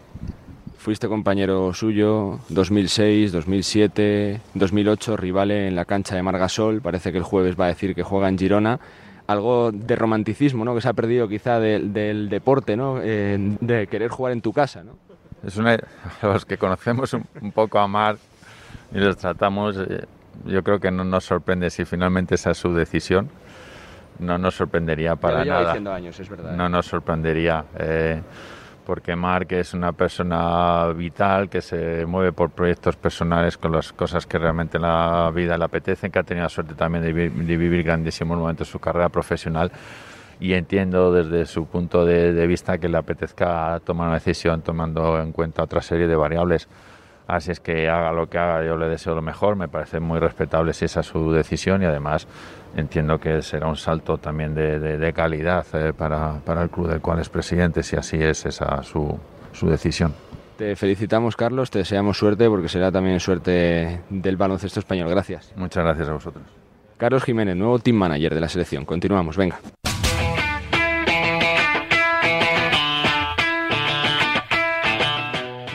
[0.77, 6.81] Fuiste compañero suyo 2006, 2007, 2008, rivales en la cancha de Margasol.
[6.81, 8.79] Parece que el jueves va a decir que juega en Girona.
[9.25, 10.75] Algo de romanticismo, ¿no?
[10.75, 12.99] Que se ha perdido quizá del deporte, ¿no?
[13.01, 15.04] Eh, de querer jugar en tu casa, ¿no?
[15.45, 15.77] Es una
[16.21, 18.17] los que conocemos un, poco a Mar
[18.91, 19.77] y los tratamos.
[19.77, 20.05] Eh,
[20.45, 23.29] yo creo que no nos sorprende si finalmente esa es su decisión
[24.19, 25.73] no nos sorprendería para nada.
[25.95, 26.69] Años, es verdad, no ¿eh?
[26.69, 27.65] nos sorprendería.
[27.77, 28.21] Eh,
[28.85, 34.27] porque Mark es una persona vital que se mueve por proyectos personales con las cosas
[34.27, 37.83] que realmente en la vida le apetecen, que ha tenido la suerte también de, vivir
[37.83, 39.71] grandísimos momentos de su carrera profesional
[40.39, 45.19] y entiendo desde su punto de, de, vista que le apetezca tomar una decisión tomando
[45.19, 46.67] en cuenta otra serie de variables.
[47.27, 50.19] Así es que haga lo que haga, yo le deseo lo mejor, me parece muy
[50.19, 52.27] respetable si esa es su decisión y además
[52.75, 57.19] entiendo que será un salto también de, calidad eh, para, para, el club del cual
[57.19, 59.17] es presidente, si así es esa su,
[59.53, 60.13] su decisión.
[60.57, 65.09] Te felicitamos, Carlos, te deseamos suerte porque será también suerte del baloncesto español.
[65.09, 65.51] Gracias.
[65.55, 66.45] Muchas gracias a vosotros.
[66.97, 68.85] Carlos Jiménez, nuevo team manager de la selección.
[68.85, 69.59] Continuamos, venga.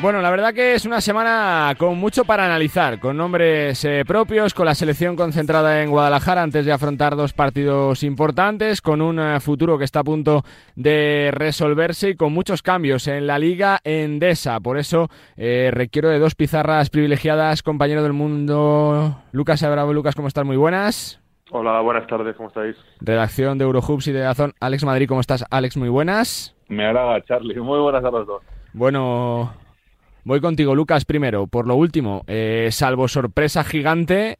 [0.02, 4.54] Bueno, la verdad que es una semana con mucho para analizar, con nombres eh, propios,
[4.54, 9.40] con la selección concentrada en Guadalajara antes de afrontar dos partidos importantes, con un eh,
[9.40, 10.42] futuro que está a punto
[10.74, 14.58] de resolverse y con muchos cambios en la liga endesa.
[14.60, 19.92] Por eso eh, requiero de dos pizarras privilegiadas, compañero del mundo, Lucas Abravo.
[19.92, 20.46] Lucas, ¿cómo estás?
[20.46, 21.20] Muy buenas.
[21.50, 22.74] Hola, buenas tardes, ¿cómo estáis?
[23.02, 25.44] Redacción de Eurohubs y de Azón, Alex Madrid, ¿cómo estás?
[25.50, 26.56] Alex, muy buenas.
[26.68, 28.42] Me agrada, Charlie, muy buenas a los dos.
[28.72, 29.52] Bueno,
[30.24, 31.46] Voy contigo, Lucas, primero.
[31.46, 34.38] Por lo último, eh, salvo sorpresa gigante,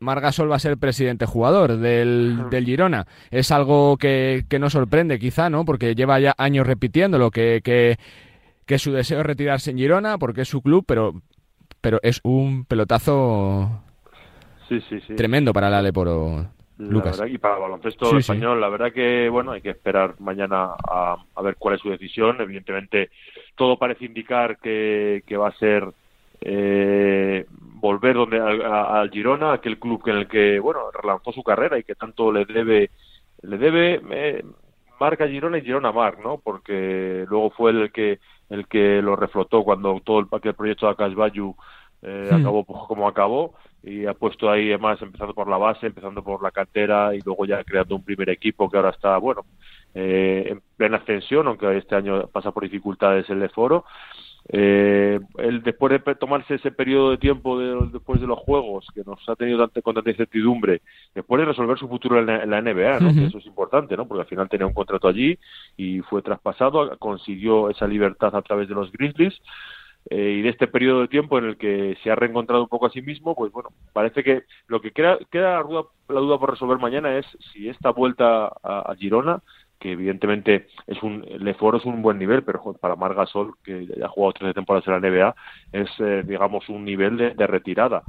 [0.00, 3.06] Margasol va a ser presidente jugador del, del Girona.
[3.30, 5.64] Es algo que, que nos sorprende, quizá, ¿no?
[5.64, 7.98] Porque lleva ya años repitiéndolo, que, que,
[8.66, 11.22] que su deseo es retirarse en Girona, porque es su club, pero,
[11.80, 13.82] pero es un pelotazo
[14.68, 15.14] sí, sí, sí.
[15.14, 16.48] tremendo para el Aleporo.
[16.78, 17.22] Lucas.
[17.26, 21.42] y para el baloncesto español, la verdad que bueno, hay que esperar mañana a, a
[21.42, 22.40] ver cuál es su decisión.
[22.40, 23.10] Evidentemente,
[23.54, 25.90] todo parece indicar que, que va a ser
[26.40, 31.84] eh, volver donde al Girona, aquel club en el que bueno relanzó su carrera y
[31.84, 32.90] que tanto le debe
[33.42, 34.44] le debe eh,
[35.00, 36.38] marca Girona y Girona Mar, ¿no?
[36.38, 38.18] Porque luego fue el que
[38.50, 41.56] el que lo reflotó cuando todo el, aquel proyecto de Acasbayu
[42.02, 42.34] eh, hmm.
[42.34, 46.50] acabó como acabó y ha puesto ahí además empezando por la base, empezando por la
[46.50, 49.44] cantera y luego ya creando un primer equipo que ahora está bueno
[49.94, 53.84] eh, en plena ascensión, aunque este año pasa por dificultades el de Foro.
[54.48, 59.18] Eh, él, después de tomarse ese periodo de tiempo después de los juegos que nos
[59.28, 60.82] ha tenido tanta, con tanta incertidumbre,
[61.14, 63.10] después de resolver su futuro en la, NBA, ¿no?
[63.10, 64.06] eso es importante, ¿no?
[64.06, 65.36] porque al final tenía un contrato allí
[65.76, 69.40] y fue traspasado, consiguió esa libertad a través de los Grizzlies.
[70.08, 72.86] Eh, y de este periodo de tiempo en el que se ha reencontrado un poco
[72.86, 76.38] a sí mismo, pues bueno, parece que lo que queda, queda la, duda, la duda
[76.38, 79.42] por resolver mañana es si esta vuelta a Girona
[79.78, 84.08] que evidentemente es un Lefort es un buen nivel, pero para Margasol, que ya ha
[84.08, 85.34] jugado 13 temporadas en la NBA,
[85.72, 88.02] es, eh, digamos, un nivel de, retirada.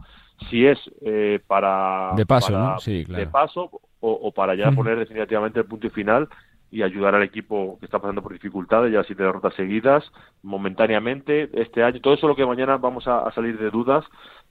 [0.49, 2.13] Si es eh, para...
[2.15, 3.19] De paso, Sí, claro.
[3.19, 6.29] De paso, o, para ya poner definitivamente el punto y final
[6.71, 10.03] y ayudar al equipo que está pasando por dificultades, ya siete derrotas seguidas,
[10.43, 14.03] momentáneamente, este año, todo eso lo que mañana vamos a, salir de dudas,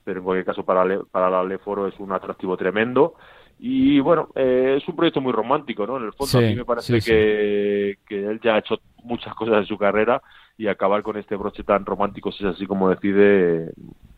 [0.04, 3.14] pero en cualquier caso para, para la Leforo es un atractivo tremendo.
[3.58, 5.96] Y bueno, eh, es un proyecto muy romántico, ¿no?
[5.96, 9.58] En el fondo, a mí me parece que, que él ya ha hecho muchas cosas
[9.58, 10.22] en su carrera
[10.58, 13.72] y acabar con este broche tan romántico, si es así como decide,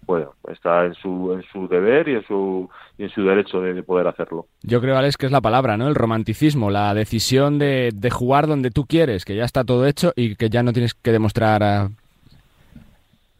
[0.09, 3.83] bueno, está en su, en su deber y en su, y en su derecho de,
[3.83, 4.47] poder hacerlo.
[4.63, 5.87] Yo creo, Alex, que es la palabra, ¿no?
[5.87, 10.15] El romanticismo, la decisión de, de jugar donde tú quieres, que ya está todo hecho
[10.17, 11.91] y que ya no tienes que demostrar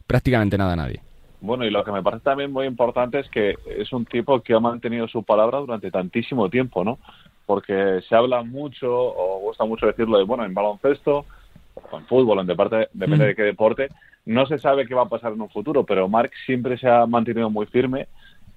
[0.05, 1.01] prácticamente nada a nadie.
[1.41, 4.53] Bueno, y lo que me parece también muy importante es que es un tipo que
[4.53, 6.99] ha mantenido su palabra durante tantísimo tiempo, ¿no?
[7.47, 11.25] Porque se habla mucho, o gusta mucho decirlo, de, bueno, en baloncesto,
[11.73, 13.89] o en fútbol, en deporte, depende de qué deporte,
[14.25, 17.05] no se sabe qué va a pasar en un futuro, pero Marc siempre se ha
[17.05, 18.07] mantenido muy firme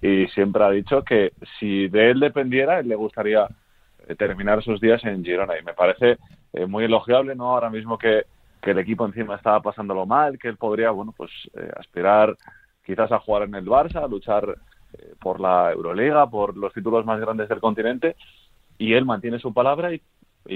[0.01, 3.47] y siempre ha dicho que si de él dependiera, él le gustaría
[4.09, 5.59] eh, terminar sus días en Girona.
[5.59, 6.19] Y me parece
[6.53, 7.51] eh, muy elogiable, ¿no?
[7.51, 8.27] Ahora mismo que,
[8.63, 12.37] el equipo encima estaba pasándolo mal, que él podría, bueno, pues eh, aspirar
[12.87, 14.57] quizás a jugar en el Barça, a luchar
[14.93, 18.15] eh, por la Euroliga, por los títulos más grandes del continente,
[18.79, 20.01] y él mantiene su palabra y,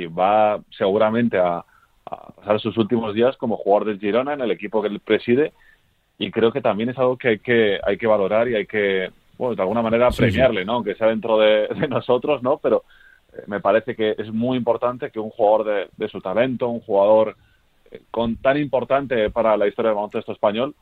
[0.06, 1.38] va seguramente
[2.06, 5.52] a, pasar sus últimos días como jugador del Girona en el equipo que él preside,
[6.18, 9.10] y creo que también es algo que hay que, hay que valorar y hay que,
[9.36, 10.74] bueno, de alguna manera premiarle, ¿no?
[10.74, 12.58] Aunque sea dentro de, nosotros, ¿no?
[12.58, 12.84] Pero
[13.32, 17.36] eh, me parece que es muy importante que un jugador de, su talento, un jugador
[17.90, 20.74] eh, con tan importante para la historia del baloncesto español,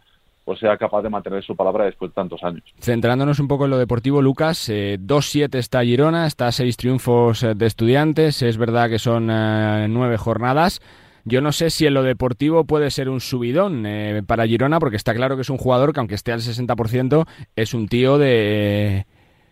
[0.45, 2.63] pues sea capaz de mantener su palabra después de tantos años.
[2.79, 7.55] Centrándonos un poco en lo deportivo, Lucas, eh, 2-7 está Girona, está seis triunfos eh,
[7.55, 10.81] de estudiantes, es verdad que son eh, nueve jornadas.
[11.25, 14.97] Yo no sé si en lo deportivo puede ser un subidón eh, para Girona, porque
[14.97, 19.07] está claro que es un jugador que aunque esté al 60%, es un tío de,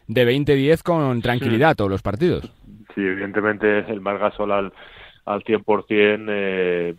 [0.07, 2.53] de 20-10 con tranquilidad todos los partidos.
[2.95, 4.73] Sí, evidentemente el Margasol al,
[5.25, 6.95] al 100% eh,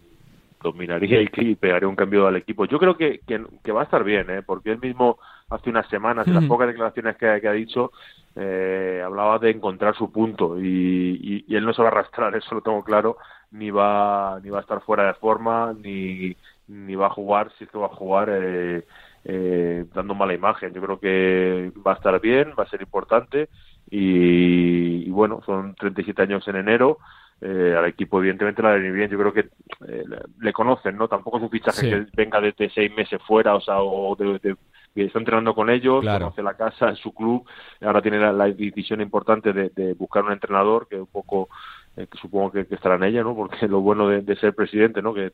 [0.63, 2.65] dominaría y, pegaría un cambio al equipo.
[2.65, 4.41] Yo creo que, que, va a estar bien, ¿eh?
[4.41, 7.91] porque él mismo hace unas semanas, en las pocas declaraciones que, ha dicho,
[8.36, 12.62] eh, hablaba de encontrar su punto y, él no se va a arrastrar, eso lo
[12.62, 13.17] tengo claro,
[13.52, 16.36] ni va, ni va a estar fuera de forma, ni,
[16.67, 18.86] ni va a jugar, si esto va a jugar eh,
[19.26, 20.73] eh, dando mala imagen.
[20.73, 23.49] Yo creo que va a estar bien, va a ser importante
[23.91, 26.97] y, y bueno, son 37 años en enero
[27.46, 28.20] eh, al equipo.
[28.20, 29.50] Evidentemente la de bien yo creo que
[29.86, 30.06] eh,
[30.40, 33.82] le conocen no tampoco es un fichaje que venga desde seis meses fuera o sea
[33.82, 34.56] o de,
[34.96, 37.46] está entrenando con ellos conoce la casa su club
[37.82, 41.50] ahora tiene la, decisión importante de, buscar un entrenador que un poco
[41.98, 45.14] eh, que supongo que, estará en ella no porque lo bueno de, ser presidente no
[45.14, 45.34] que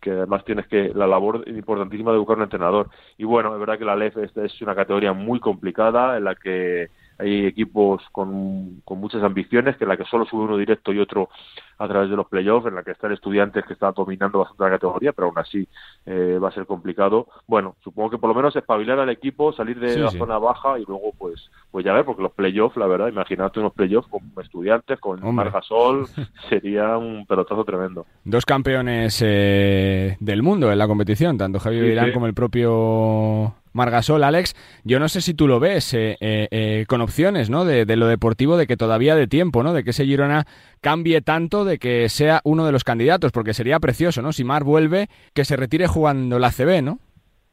[0.00, 2.90] que además tienes que la labor importantísima de buscar un entrenador.
[3.18, 6.88] Y bueno es verdad que la LEF es una categoría muy complicada en la que
[7.18, 11.28] hay equipos con, muchas ambiciones, que la que solo sube uno directo y otro
[11.78, 14.64] a través de los playoffs, en la que está el estudiante que está dominando bastante
[14.64, 15.66] la categoría, pero aún así
[16.06, 17.26] eh, va a ser complicado.
[17.46, 20.84] Bueno, supongo que por lo menos espabilar al equipo, salir de la zona baja y
[20.84, 25.00] luego pues pues ya ver, porque los playoffs, la verdad, imagínate unos playoffs con estudiantes,
[25.00, 26.06] con Margasol,
[26.50, 28.06] sería un pelotazo tremendo.
[28.24, 34.22] Dos campeones eh, del mundo en la competición, tanto Javier Virán como el propio Margasol,
[34.22, 34.54] Alex,
[34.84, 37.64] yo no sé si tú lo ves eh, eh, eh, con opciones, ¿no?
[37.64, 39.72] De, lo deportivo, de que todavía de tiempo, ¿no?
[39.72, 40.46] De que ese Girona
[40.80, 44.32] cambie tanto, de que sea uno de los candidatos, porque sería precioso, ¿no?
[44.32, 46.98] Si Mar vuelve, que se retire jugando la CB, ¿no?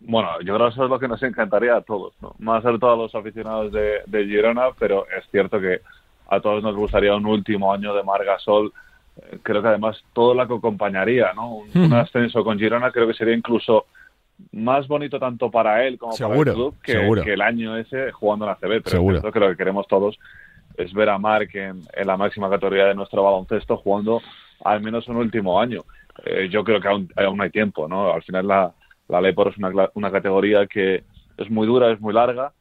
[0.01, 2.35] Bueno, yo creo que eso es lo que nos encantaría a todos, ¿no?
[2.39, 5.81] Más a todos los aficionados de, Girona, pero es cierto que
[6.29, 8.71] a todos nos gustaría un último año de Margasol.
[9.43, 11.57] Creo que además todo lo que acompañaría, ¿no?
[11.73, 13.87] un ascenso con Girona creo que sería incluso
[14.51, 16.93] más bonito tanto para él como para el club que,
[17.33, 18.83] el año ese jugando en la CB.
[18.83, 20.17] Pero creo que lo que queremos todos
[20.79, 24.21] es ver a Mark en, la máxima categoría de nuestro baloncesto jugando
[24.63, 25.81] al menos un último año.
[26.25, 28.11] Eh, yo creo que aún, aún, hay tiempo, ¿no?
[28.11, 28.73] Al final la,
[29.07, 31.03] la Lepor es una, una categoría que
[31.37, 32.51] es muy dura, es muy larga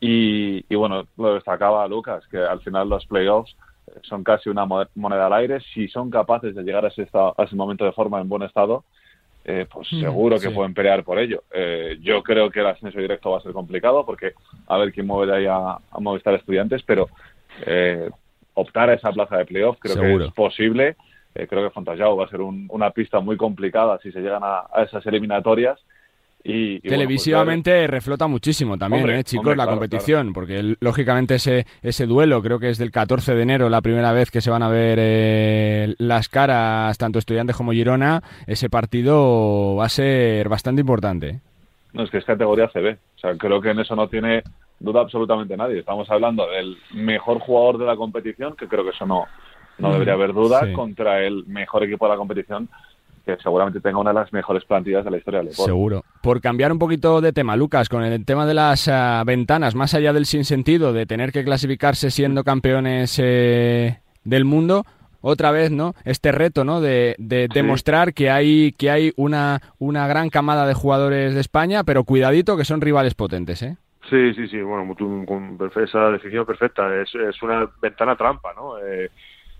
[0.00, 3.56] y, y bueno, lo destacaba Lucas, que al final los playoffs
[4.02, 5.60] son casi una moneda al aire.
[5.72, 8.84] Si son capaces de llegar a ese, a ese momento de forma en buen estado,
[9.44, 11.44] eh, pues mm, seguro que pueden pelear por ello.
[11.52, 14.32] Eh, yo creo que el ascenso directo va a ser complicado porque
[14.66, 17.08] a ver quién mueve de ahí a, a Movistar Estudiantes, pero
[17.64, 18.10] eh,
[18.54, 20.96] optar a esa plaza de playoff creo que es posible.
[21.34, 25.04] creo que Fontajau va a ser una pista muy complicada si se llegan a esas
[25.06, 25.78] eliminatorias.
[26.48, 32.40] Y, pues, Televisivamente reflota muchísimo también, ¿eh, chicos, la competición, porque lógicamente ese, ese duelo
[32.40, 34.96] creo que es del 14 de enero, la primera vez que se van a ver
[35.00, 41.40] eh, las caras tanto estudiantes como Girona, ese partido va a ser bastante importante.
[41.92, 44.44] No, es que es categoría CB, o sea, creo que en eso no tiene
[44.78, 45.80] duda absolutamente nadie.
[45.80, 49.24] Estamos hablando del mejor jugador de la competición, que creo que eso no,
[49.78, 52.68] no debería haber duda, contra el mejor equipo de la competición
[53.24, 55.68] que seguramente tenga una de las mejores plantillas de la historia del deporte.
[55.68, 56.04] Seguro.
[56.22, 59.94] Por cambiar un poquito de tema, Lucas, con el tema de las ah, ventanas, más
[59.94, 64.84] allá del sinsentido de tener que clasificarse siendo campeones eh, del mundo,
[65.22, 65.94] otra vez, ¿no?
[66.04, 66.80] Este reto, ¿no?
[66.80, 72.04] De, demostrar que hay que hay una, una gran camada de jugadores de España, pero
[72.04, 73.76] cuidadito que son rivales potentes, ¿eh?
[74.08, 74.60] Sí, sí, sí.
[74.60, 76.94] Bueno, con esa definición perfecta.
[76.94, 78.78] Es, es una ventana trampa, ¿no?
[78.78, 79.10] Eh,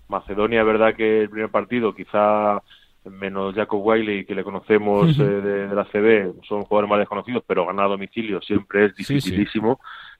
[0.07, 2.61] Macedonia, es verdad que el primer partido quizá
[3.09, 7.65] menos Jacob Wiley, que le conocemos eh, de, la CB, son jugadores más desconocidos, pero
[7.65, 9.79] ganar a domicilio siempre es dificilísimo.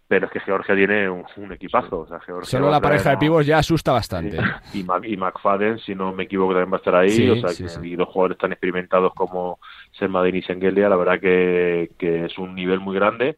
[0.09, 1.99] Pero es que Georgia tiene un, equipazo.
[1.99, 4.38] O sea, Georgia Solo la pareja de pibos ya asusta bastante.
[4.73, 7.30] Y, y, McFadden, si no me equivoco, también va a estar ahí.
[7.30, 9.59] o sea, y los jugadores tan experimentados como
[9.91, 13.36] Sermadin y Sengelia, la verdad que, que es un nivel muy grande.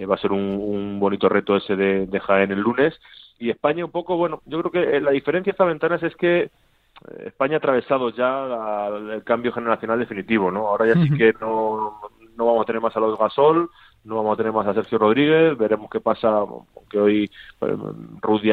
[0.00, 2.98] Eh, va a ser un, un, bonito reto ese de, de Jaén el lunes.
[3.38, 6.50] Y España un poco, bueno, yo creo que la diferencia de estas ventanas es que
[7.26, 10.68] España ha atravesado ya el cambio generacional definitivo, ¿no?
[10.68, 12.00] Ahora ya sí que no,
[12.34, 13.68] no vamos a tener más a los Gasol,
[14.04, 17.30] no vamos a tener más a Sergio Rodríguez, veremos qué pasa, aunque hoy
[18.22, 18.52] Rudy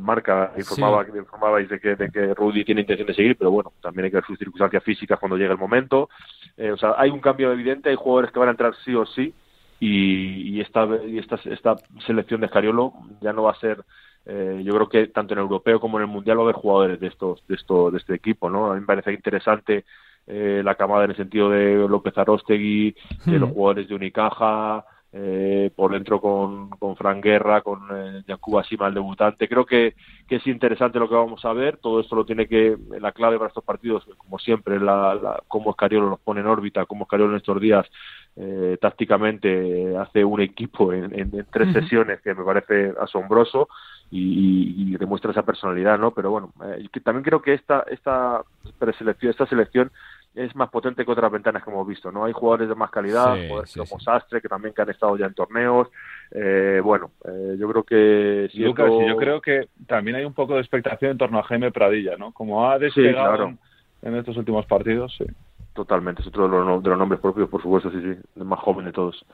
[0.00, 4.06] marca informaba, informabais de que, de que Rudy tiene intención de seguir, pero bueno, también
[4.06, 6.08] hay que ver sus circunstancias físicas cuando llegue el momento.
[6.56, 9.04] Eh, o sea, hay un cambio evidente, hay jugadores que van a entrar sí o
[9.04, 9.34] sí,
[9.80, 13.84] y, y esta, y esta, esta selección de Escariolo ya no va a ser
[14.26, 16.54] eh, yo creo que tanto en el europeo como en el mundial va a haber
[16.54, 19.84] jugadores de estos de esto de este equipo no a mí me parece interesante
[20.26, 22.96] eh, la camada en el sentido de López Arostegui
[23.26, 24.86] de los jugadores de Unicaja
[25.16, 29.48] eh, por dentro con, con Fran Guerra, con eh, Yacuba Sima, el debutante.
[29.48, 29.94] Creo que,
[30.26, 31.76] que, es interesante lo que vamos a ver.
[31.76, 35.70] Todo esto lo tiene que, la clave para estos partidos, como siempre, la, la, cómo
[35.70, 37.86] Escariolo los pone en órbita, cómo Escariolo en estos días
[38.34, 43.68] eh, tácticamente hace un equipo en, en, tres sesiones que me parece asombroso
[44.10, 46.10] y, y, demuestra esa personalidad, ¿no?
[46.10, 48.42] Pero bueno, eh, también creo que esta, esta
[48.80, 49.92] preselección, esta selección
[50.34, 52.24] es más potente que otras ventanas que hemos visto, ¿no?
[52.24, 55.34] Hay jugadores de más calidad, jugadores como Sastre, que también que han estado ya en
[55.34, 55.88] torneos.
[56.32, 58.50] Eh, bueno, eh, yo creo que...
[58.54, 62.16] Lucas, yo creo que también hay un poco de expectación en torno a Jaime Pradilla,
[62.16, 62.32] ¿no?
[62.32, 63.54] Como ha despegado
[64.02, 65.24] en, estos últimos partidos, sí.
[65.72, 68.60] Totalmente, es otro de los, de los nombres propios, por supuesto, sí, sí, el más
[68.60, 69.24] joven de todos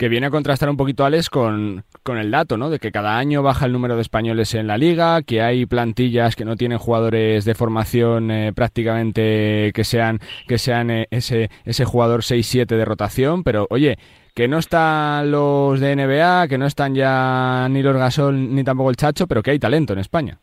[0.00, 2.70] que viene a contrastar un poquito, Alex, con, con, el dato, ¿no?
[2.70, 6.36] De que cada año baja el número de españoles en la liga, que hay plantillas
[6.36, 11.84] que no tienen jugadores de formación eh, prácticamente que sean, que sean eh, ese, ese
[11.84, 13.98] jugador 6-7 de rotación, pero oye,
[14.34, 18.88] que no están los de NBA, que no están ya ni los Gasol ni tampoco
[18.88, 20.38] el Chacho, pero que hay talento en España.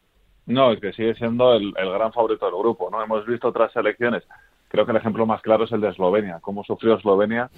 [0.45, 3.03] No, es que sigue siendo el, el gran favorito del grupo, ¿no?
[3.03, 4.21] Hemos visto otras selecciones.
[4.67, 7.49] Creo que el ejemplo más claro es el de Eslovenia, cómo sufrió Eslovenia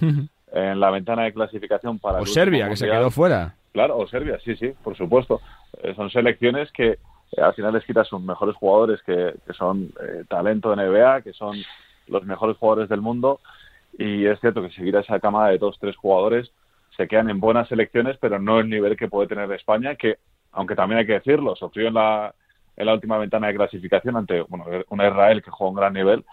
[0.52, 2.20] en la ventana de clasificación para...
[2.20, 3.54] O Serbia, que se quedó fuera.
[3.72, 5.40] Claro, o Serbia, sí, sí, por supuesto.
[5.82, 6.98] Eh, son selecciones que
[7.32, 11.22] eh, al final les quitas sus mejores jugadores que, que son eh, talento de NBA,
[11.22, 11.56] que son
[12.08, 13.40] los mejores jugadores del mundo.
[13.96, 16.50] Y es cierto que seguir a esa camada de dos, tres jugadores
[16.96, 20.18] se quedan en buenas selecciones, pero no el nivel que puede tener España, que,
[20.52, 22.34] aunque también hay que decirlo, sufrió en la,
[22.76, 26.24] en la última ventana de clasificación ante bueno, una Israel que juega un gran nivel,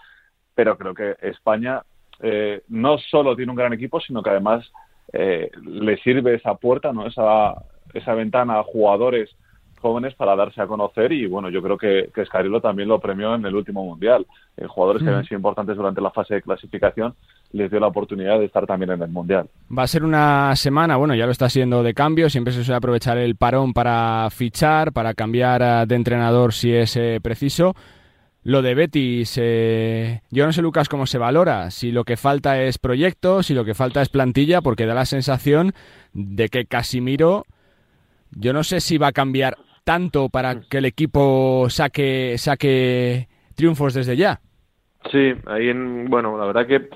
[0.54, 1.82] pero creo que España
[2.20, 4.70] eh, no solo tiene un gran equipo, sino que además
[5.12, 7.54] eh, le sirve esa puerta, no esa,
[7.94, 9.30] esa ventana a jugadores
[9.80, 12.24] jóvenes para darse a conocer y bueno, yo creo que, que
[12.60, 14.26] también lo premió en el último mundial.
[14.56, 17.14] Eh, jugadores que habían sido importantes durante la fase de clasificación
[17.52, 19.48] les dio la oportunidad de estar también en el mundial.
[19.76, 22.76] Va a ser una semana, bueno, ya lo está siendo de cambio, siempre se suele
[22.76, 27.74] aprovechar el parón para fichar, para cambiar de entrenador si es preciso.
[28.48, 31.70] Lo de Betis, eh, yo no sé, Lucas, cómo se valora.
[31.70, 35.04] Si lo que falta es proyecto, si lo que falta es plantilla, porque da la
[35.04, 35.74] sensación
[36.14, 37.44] de que Casimiro,
[38.30, 43.92] yo no sé si va a cambiar tanto para que el equipo saque, saque triunfos
[43.92, 44.40] desde ya.
[45.12, 46.88] Sí, ahí en, bueno, la verdad que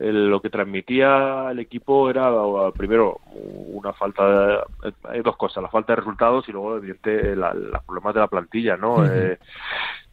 [0.00, 2.30] lo que transmitía el equipo era
[2.72, 3.20] primero
[3.68, 8.14] una falta de, hay dos cosas la falta de resultados y luego evidente los problemas
[8.14, 9.38] de la plantilla no eh,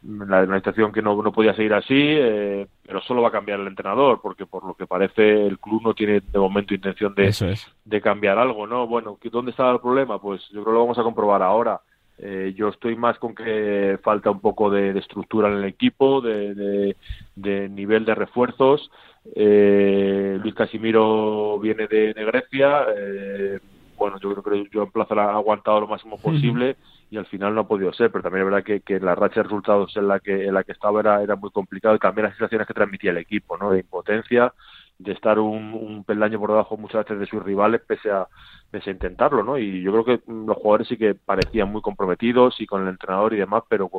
[0.02, 3.60] la, una situación que no, no podía seguir así eh, pero solo va a cambiar
[3.60, 7.56] el entrenador porque por lo que parece el club no tiene de momento intención de,
[7.84, 10.98] de cambiar algo no bueno dónde está el problema pues yo creo que lo vamos
[10.98, 11.80] a comprobar ahora.
[12.20, 16.94] Eh, yo estoy más con que falta un poco de, estructura en el equipo, de,
[17.36, 18.90] de, nivel de refuerzos.
[19.34, 22.86] Eh, Luis Casimiro viene de, Grecia.
[22.96, 23.58] Eh,
[23.96, 26.76] bueno, yo creo que yo en Plaza ha aguantado lo máximo posible
[27.10, 29.36] y al final no ha podido ser, pero también es verdad que, que la racha
[29.36, 32.26] de resultados en la que en la que estaba era, era muy complicado y también
[32.26, 33.70] las sensaciones que transmitía el equipo, ¿no?
[33.70, 34.52] De impotencia,
[34.98, 38.28] de estar un, un peldaño por debajo muchas veces de sus rivales, pese a,
[38.70, 39.58] pese a intentarlo, ¿no?
[39.58, 43.32] Y yo creo que los jugadores sí que parecían muy comprometidos y con el entrenador
[43.32, 43.90] y demás, pero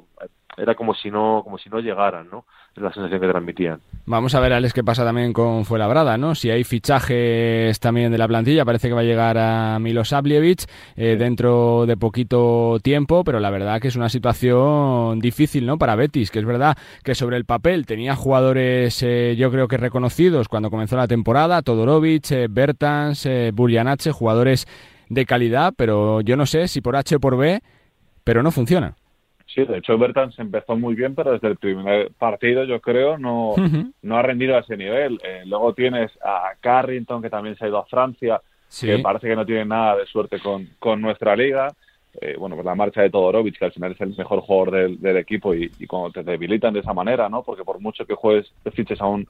[0.57, 2.45] era como si no, como si no llegaran, ¿no?
[2.75, 3.79] Es la sensación que transmitían.
[4.05, 6.35] Vamos a ver, Alex, qué pasa también con Fuenlabrada, ¿no?
[6.35, 10.65] Si hay fichajes también de la plantilla, parece que va a llegar a Milosavljevic
[10.95, 15.77] eh, dentro de poquito tiempo, pero la verdad que es una situación difícil, ¿no?
[15.77, 19.77] Para Betis, que es verdad que sobre el papel tenía jugadores, eh, yo creo que
[19.77, 23.51] reconocidos cuando comenzó la temporada, Todorovic, eh, Bertans, eh,
[24.11, 24.58] jugadores
[25.09, 27.61] de calidad, pero yo no sé si por H o por B,
[28.23, 28.95] pero no funciona.
[29.53, 33.55] Sí, de hecho Bertans empezó muy bien, pero desde el primer partido yo creo no,
[34.03, 35.19] no ha rendido a ese nivel.
[35.23, 38.41] Eh, luego tienes a Carrington, que también se ha ido a Francia,
[38.79, 41.67] que parece que no tiene nada de suerte con, con nuestra liga.
[42.21, 44.99] Eh, bueno, pues la marcha de Todorovic, que al final es el mejor jugador del,
[44.99, 47.43] del equipo y, y, cuando te debilitan de esa manera, ¿no?
[47.43, 49.27] Porque por mucho que juegues, te fiches a un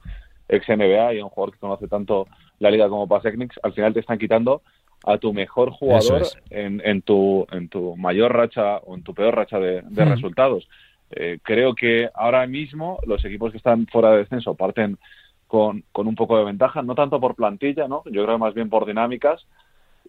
[0.48, 2.26] ex NBA y a un jugador que conoce tanto
[2.58, 4.62] la liga como Technics, al final te están quitando
[5.04, 9.34] a tu mejor jugador en, en, tu, en tu mayor racha o en tu peor
[9.34, 10.68] racha de, resultados.
[11.10, 14.98] Eh, creo que ahora mismo los equipos que están fuera de descenso parten
[15.46, 18.02] con, con, un poco de ventaja, no tanto por plantilla, ¿no?
[18.06, 19.44] yo creo más bien por dinámicas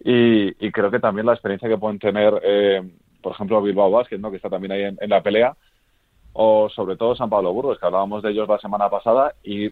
[0.04, 2.82] y, y creo que también la experiencia que pueden tener, eh,
[3.20, 4.30] por ejemplo, Bilbao Basket, ¿no?
[4.30, 5.56] que está también ahí en, en, la pelea,
[6.34, 9.70] o sobre todo San Pablo Burgos, que hablábamos de ellos la semana pasada, y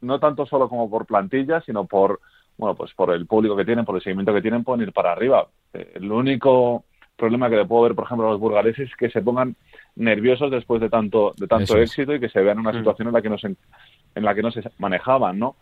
[0.00, 2.20] no tanto solo como por plantilla, sino por
[2.60, 5.12] bueno, pues por el público que tienen, por el seguimiento que tienen, pueden ir para
[5.12, 5.48] arriba.
[5.72, 6.84] Eh, el único
[7.16, 9.56] problema que le puedo ver, por ejemplo, a los burgaleses es que se pongan
[9.96, 12.78] nerviosos después de tanto de tanto éxito y que se vean en una mm.
[12.78, 15.56] situación en la que no se, en la que no se manejaban, ¿no?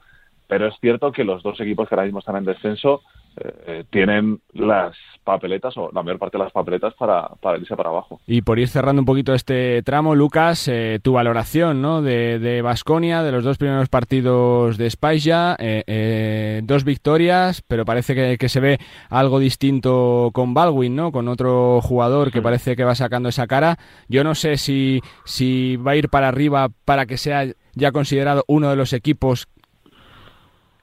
[0.49, 3.03] Pero es cierto que los dos equipos que ahora mismo están en descenso
[3.41, 7.91] eh, tienen las papeletas o la mayor parte de las papeletas para, para irse para
[7.91, 8.21] abajo.
[8.27, 12.03] Y por ir cerrando un poquito este tramo, Lucas, eh, tu valoración ¿no?
[12.03, 18.49] de Basconia, de, los dos primeros partidos de Spaiya, eh, dos victorias, pero parece que,
[18.49, 18.79] se ve
[19.11, 21.13] algo distinto con Baldwin, ¿no?
[21.13, 23.77] con otro jugador que parece que va sacando esa cara.
[24.09, 28.45] Yo no sé si, si va a ir para arriba para que sea ya considerado
[28.49, 29.47] uno de los equipos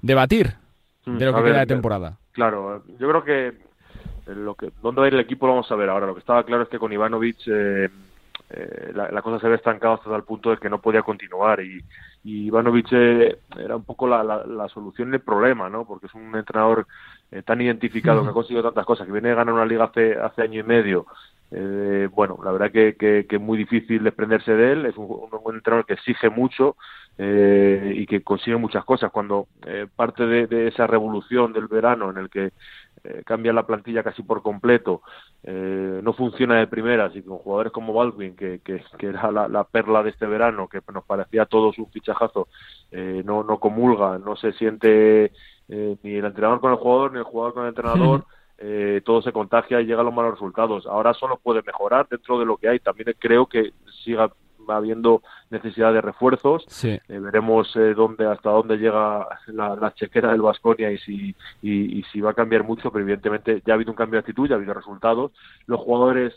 [0.01, 0.53] de batir
[1.05, 2.19] mm, de lo que queda de temporada.
[2.35, 3.53] Claro, yo creo que
[4.27, 6.05] lo que dónde va a ir el equipo lo vamos a ver ahora.
[6.05, 7.89] Lo que estaba claro es que con Ivanovic eh,
[8.49, 11.81] eh, la, cosa se ve estancada hasta el punto de que no podía continuar y,
[12.25, 15.85] Ivanovic eh, era un poco la, la, solución del problema, ¿no?
[15.85, 16.85] Porque es un entrenador
[17.45, 20.41] tan identificado que ha conseguido tantas cosas, que viene a ganar una liga hace, hace
[20.41, 21.05] año y medio.
[21.51, 24.85] Bueno, la verdad que, que, es muy difícil desprenderse de él.
[24.85, 26.75] Es un, un entrenador que exige mucho
[27.17, 29.11] eh, y que consigue muchas cosas.
[29.11, 32.51] Cuando eh, parte de, esa revolución del verano en el que
[33.03, 35.01] eh, cambia la plantilla casi por completo,
[35.43, 40.03] eh, no funciona de primeras y con jugadores como Baldwin, que, que, era la, perla
[40.03, 42.47] de este verano, que nos parecía a todos un fichajazo,
[42.91, 45.31] no, no comulga, no se siente
[45.67, 48.25] ni el entrenador con el jugador, ni el jugador con el entrenador.
[49.03, 50.85] todo se contagia y llega a los malos resultados.
[50.87, 52.79] Ahora solo puede mejorar dentro de lo que hay.
[52.79, 54.31] También creo que siga
[54.73, 56.65] habiendo necesidad de refuerzos.
[56.83, 62.21] Eh, veremos eh, dónde, hasta dónde llega la, chequera del Vasconia y si, y, si
[62.21, 64.57] va a cambiar mucho, pero evidentemente ya ha habido un cambio de actitud, ya ha
[64.57, 65.31] habido resultados.
[65.67, 66.33] Los jugadores,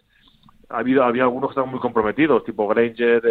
[0.69, 3.23] ha habido, había algunos que estaban muy comprometidos, tipo Granger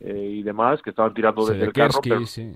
[0.00, 2.00] eh, y demás, que estaban tirando desde el carro,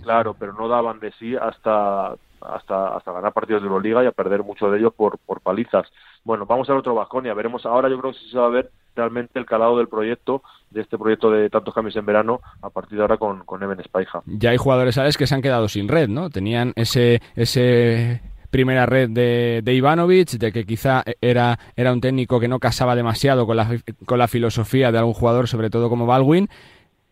[0.03, 4.13] claro, pero no daban de sí hasta hasta hasta ganar partidos de Euroliga y a
[4.13, 5.87] perder muchos de ellos por, por palizas.
[6.25, 9.39] Bueno, vamos al otro Vasconia, veremos ahora, yo creo que se va a ver realmente
[9.39, 13.03] el calado del proyecto, de este proyecto de tantos cambios en verano, a partir de
[13.03, 14.23] ahora con, con Evan Spaija.
[14.27, 16.31] Ya hay jugadores, ¿sabes?, que se han quedado sin red, ¿no?
[16.31, 22.41] Tenían ese, ese primera red de, de Ivanovic, de que quizá era, era un técnico
[22.41, 23.69] que no casaba demasiado con la,
[24.07, 26.49] con la filosofía de algún jugador, sobre todo como Baldwin,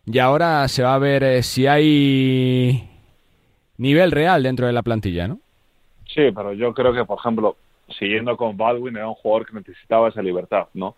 [0.07, 2.89] y ahora se va a ver eh, si hay
[3.77, 5.39] nivel real dentro de la plantilla, ¿no?
[6.07, 7.55] Sí, pero yo creo que, por ejemplo,
[7.97, 10.95] siguiendo con Baldwin, era un jugador que necesitaba esa libertad, ¿no?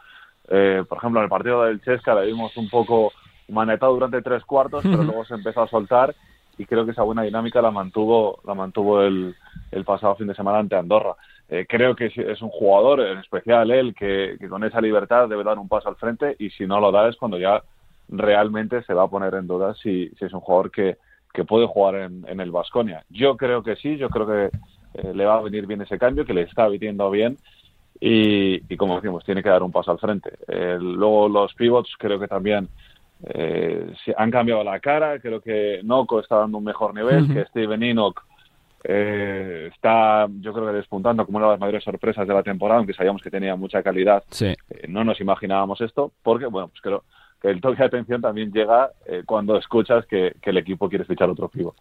[0.49, 3.11] Eh, por ejemplo, en el partido del Chesca le vimos un poco
[3.49, 6.15] manetado durante tres cuartos, pero luego se empezó a soltar
[6.57, 9.35] y creo que esa buena dinámica la mantuvo, la mantuvo el,
[9.71, 11.15] el pasado fin de semana ante Andorra.
[11.49, 15.57] Eh, creo que es un jugador, en especial él, que, con esa libertad debe dar
[15.57, 17.63] un paso al frente y si no lo da es cuando ya
[18.09, 20.97] realmente se va a poner en duda si, si es un jugador que,
[21.33, 23.03] que puede jugar en, en el Vasconia.
[23.09, 24.57] Yo creo que sí, yo creo que
[24.93, 27.37] eh, le va a venir bien ese cambio, que le está viniendo bien
[27.99, 30.31] y, como decimos, tiene que dar un paso al frente.
[30.47, 32.69] luego los pivots creo que también
[33.23, 37.81] eh, han cambiado la cara, creo que Noco está dando un mejor nivel, que Steven
[37.81, 38.21] Enoch
[38.83, 42.77] eh, está, yo creo que despuntando como una de las mayores sorpresas de la temporada,
[42.77, 44.23] aunque sabíamos que tenía mucha calidad.
[44.69, 47.03] Eh, no nos imaginábamos esto, porque, bueno, pues creo
[47.41, 48.91] que el toque de atención también llega
[49.25, 51.75] cuando escuchas que, que el equipo quiere fichar otro pivot.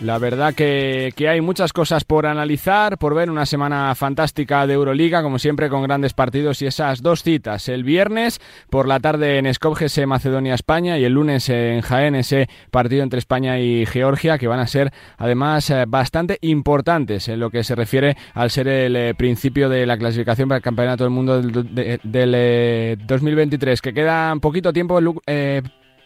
[0.00, 4.74] La verdad que, que, hay muchas cosas por analizar, por ver una semana fantástica de
[4.74, 7.68] Euroliga, como siempre con grandes partidos y esas dos citas.
[7.68, 8.40] El viernes
[8.70, 13.58] por la tarde en Skopje, Macedonia-España y el lunes en Jaén ese partido entre España
[13.58, 18.16] y Georgia que van a ser además eh, bastante importantes en lo que se refiere
[18.34, 23.06] al ser el eh, principio de la clasificación para el Campeonato del Mundo del, del
[23.06, 25.00] 2023, eh, que queda poquito tiempo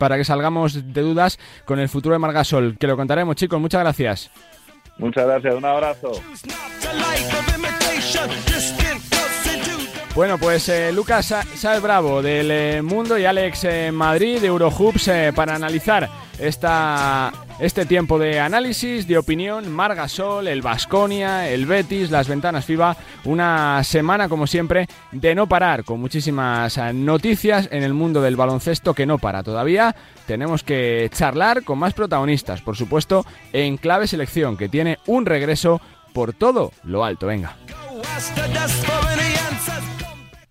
[0.03, 3.83] para que salgamos de dudas con el futuro de Margasol, que lo contaremos chicos, muchas
[3.83, 4.33] gracias.
[4.99, 6.11] Muchas gracias, un abrazo.
[10.17, 15.09] Bueno, pues eh, Lucas Sáez Bravo del eh, Mundo y Alex eh, Madrid de Eurohoops
[15.37, 16.11] para analizar
[16.43, 22.97] esta, este tiempo de análisis, de opinión, Margasol, el Vasconia, el Betis, las ventanas FIBA,
[23.25, 28.93] una semana como siempre de no parar, con muchísimas noticias en el mundo del baloncesto
[28.93, 29.95] que no para todavía.
[30.27, 35.81] Tenemos que charlar con más protagonistas, por supuesto, en clave selección, que tiene un regreso
[36.13, 37.29] por todo lo alto.
[37.29, 37.57] Venga.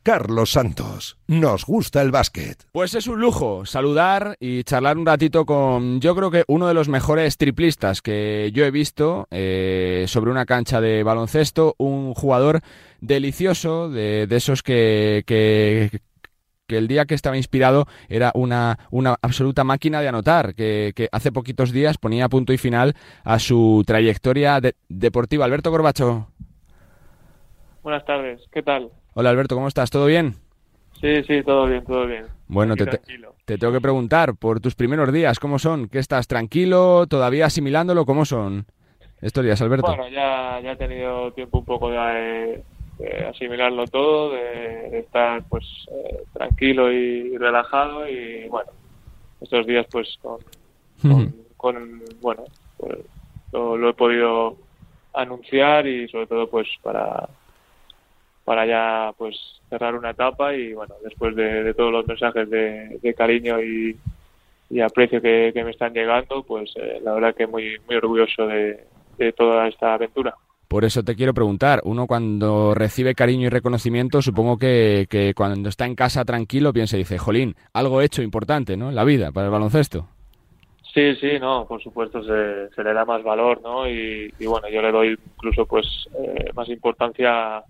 [0.03, 1.17] Carlos Santos.
[1.27, 2.65] Nos gusta el básquet.
[2.71, 6.73] Pues es un lujo saludar y charlar un ratito con yo creo que uno de
[6.73, 12.61] los mejores triplistas que yo he visto eh, sobre una cancha de baloncesto, un jugador
[12.99, 15.91] delicioso, de, esos que, que,
[16.67, 21.71] el día que estaba inspirado era una, una absoluta máquina de anotar, que, hace poquitos
[21.71, 25.45] días ponía punto y final a su trayectoria deportiva.
[25.45, 26.27] Alberto Corbacho.
[27.83, 28.91] Buenas tardes, ¿qué tal?
[29.13, 29.89] Hola Alberto, ¿cómo estás?
[29.91, 30.35] ¿Todo bien?
[31.01, 32.27] Sí, sí, todo bien, todo bien.
[32.47, 35.89] Bueno, te, te, tengo que preguntar por tus primeros días, ¿cómo son?
[35.89, 37.07] ¿Qué estás tranquilo?
[37.07, 38.05] ¿Todavía asimilándolo?
[38.05, 38.65] ¿Cómo son
[39.21, 39.87] estos días, Alberto?
[39.87, 42.63] Bueno, ya, ya he tenido tiempo un poco de,
[43.29, 48.71] asimilarlo todo, de, estar pues eh, tranquilo y relajado y bueno,
[49.41, 50.39] estos días pues con,
[51.57, 52.43] con, bueno,
[52.77, 52.97] pues,
[53.51, 54.55] lo he podido
[55.13, 57.27] anunciar y sobre todo pues para
[58.43, 59.35] para ya pues
[59.69, 63.97] cerrar una etapa y bueno después de, todos los mensajes de, cariño y,
[64.81, 68.85] aprecio que, me están llegando pues eh, la verdad que muy muy orgulloso de,
[69.37, 70.33] toda esta aventura
[70.67, 75.67] por eso te quiero preguntar, uno cuando recibe cariño y reconocimiento, supongo que, que cuando
[75.67, 78.87] está en casa tranquilo piensa y dice, jolín, algo hecho importante, ¿no?
[78.87, 80.07] En la vida, para el baloncesto.
[80.93, 83.87] Sí, sí, no, por supuesto se, se le da más valor, ¿no?
[83.87, 85.85] Y, bueno, yo le doy incluso pues
[86.19, 87.63] eh, más importancia a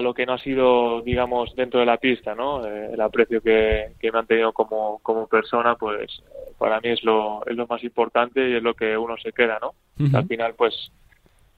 [0.00, 2.64] lo que no ha sido, digamos, dentro de la pista, ¿no?
[2.64, 6.22] Eh, el aprecio que, me han tenido como, como persona, pues
[6.58, 9.58] para mí es lo, es lo más importante y es lo que uno se queda,
[9.60, 9.74] ¿no?
[10.16, 10.92] Al final, pues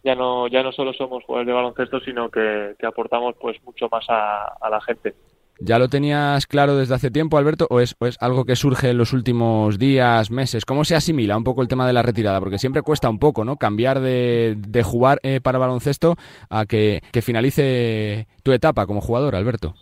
[0.02, 4.04] ya no ya no solo somos jugadores de baloncesto, sino que, aportamos pues mucho más
[4.08, 5.14] a, a la gente.
[5.60, 9.12] ¿Ya lo tenías claro desde hace tiempo, Alberto, o es, algo que surge en los
[9.12, 10.64] últimos días, meses?
[10.64, 12.40] ¿Cómo se asimila un poco el tema de la retirada?
[12.40, 13.56] Porque siempre cuesta un poco, ¿no?
[13.56, 16.16] Cambiar de, jugar eh, para baloncesto
[16.50, 19.74] a que, finalice tu etapa como jugador, Alberto.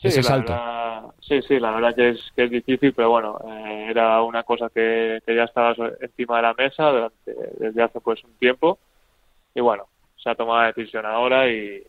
[0.00, 0.54] Sí, Ese salto.
[1.20, 4.70] sí, sí, la verdad que es, que es difícil, pero bueno, eh, era una cosa
[4.74, 7.10] que, ya estaba encima de la mesa
[7.58, 8.78] desde hace pues un tiempo
[9.54, 9.84] y bueno,
[10.16, 11.82] se ha tomado la decisión ahora y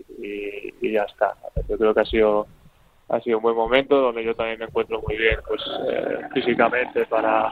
[0.82, 1.34] ya está.
[1.70, 2.47] Yo creo que ha sido
[3.10, 7.06] ha sido un buen momento donde yo también me encuentro muy bien pues eh, físicamente
[7.06, 7.51] para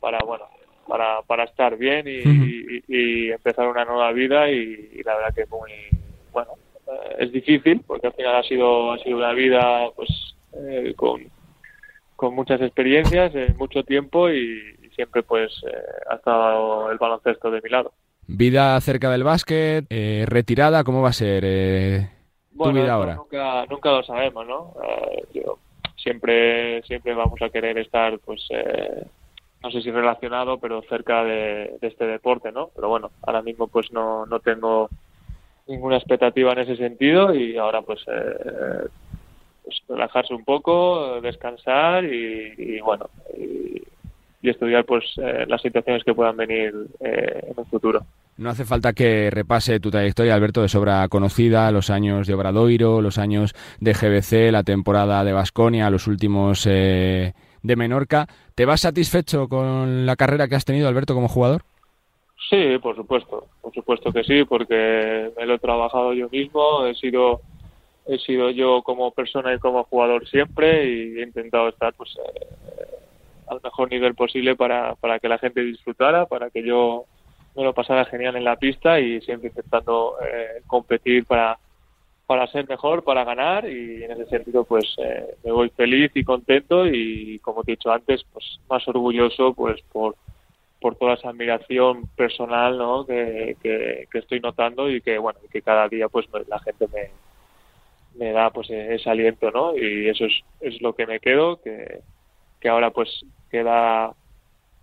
[0.00, 0.46] para bueno
[0.88, 5.70] para, para estar bien y, empezar una nueva vida y, la verdad que muy
[6.32, 6.50] bueno
[6.88, 10.08] eh, es difícil porque al final ha sido ha sido una vida pues
[10.54, 11.22] eh, con
[12.16, 15.50] con muchas experiencias en mucho tiempo y, siempre pues
[16.10, 17.94] ha estado el baloncesto de mi lado.
[18.26, 19.86] Vida cerca del básquet
[20.26, 22.10] retirada cómo va a ser
[22.64, 23.14] bueno, ahora?
[23.14, 24.74] Nunca, nunca lo sabemos, ¿no?
[24.84, 25.44] Eh,
[25.96, 29.06] siempre, siempre vamos a querer estar, pues, eh,
[29.62, 32.70] no sé si relacionado, pero cerca de, este deporte, ¿no?
[32.74, 34.90] Pero bueno, ahora mismo, pues, no, no tengo
[35.66, 38.88] ninguna expectativa en ese sentido y ahora, pues, eh,
[39.64, 43.08] pues relajarse un poco, descansar y, bueno,
[43.38, 43.82] y,
[44.42, 48.04] estudiar, pues, las situaciones que puedan venir en un futuro.
[48.40, 53.02] No hace falta que repase tu trayectoria, Alberto, de sobra conocida, los años de Obradoiro,
[53.02, 58.26] los años de GBC, la temporada de Basconia, los últimos eh, de Menorca.
[58.54, 61.60] ¿Te vas satisfecho con la carrera que has tenido, Alberto, como jugador?
[62.48, 66.94] Sí, por supuesto, por supuesto que sí, porque me lo he trabajado yo mismo, he
[66.94, 67.42] sido
[68.06, 72.46] he sido yo como persona y como jugador siempre y he intentado estar pues eh,
[73.48, 77.04] al mejor nivel posible para, para que la gente disfrutara, para que yo
[77.64, 81.58] lo pasaba genial en la pista y siempre intentando eh, competir para,
[82.26, 86.24] para ser mejor, para ganar y en ese sentido pues eh, me voy feliz y
[86.24, 90.14] contento y como te he dicho antes pues más orgulloso pues por
[90.80, 93.04] por toda esa admiración personal ¿no?
[93.04, 97.10] que, que, estoy notando y que bueno que cada día pues la gente me,
[98.14, 102.00] me da pues ese aliento no y eso es, es lo que me quedo que,
[102.60, 104.14] que ahora pues queda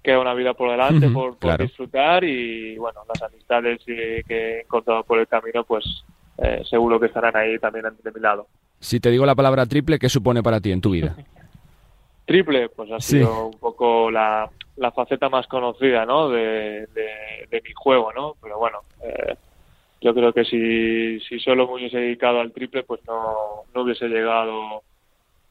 [0.04, 5.20] queda una vida por delante por, disfrutar y bueno las amistades que he encontrado por
[5.20, 6.04] el camino pues
[6.38, 8.48] eh, seguro que estarán ahí también de mi lado.
[8.80, 11.16] Si te digo la palabra triple qué supone para ti en tu vida
[12.28, 16.30] triple pues ha sido un poco la, la faceta más conocida ¿no?
[16.30, 19.36] de, de, mi juego no pero bueno eh,
[20.02, 24.10] yo creo que si, si solo me hubiese dedicado al triple pues no, no hubiese
[24.10, 24.84] llegado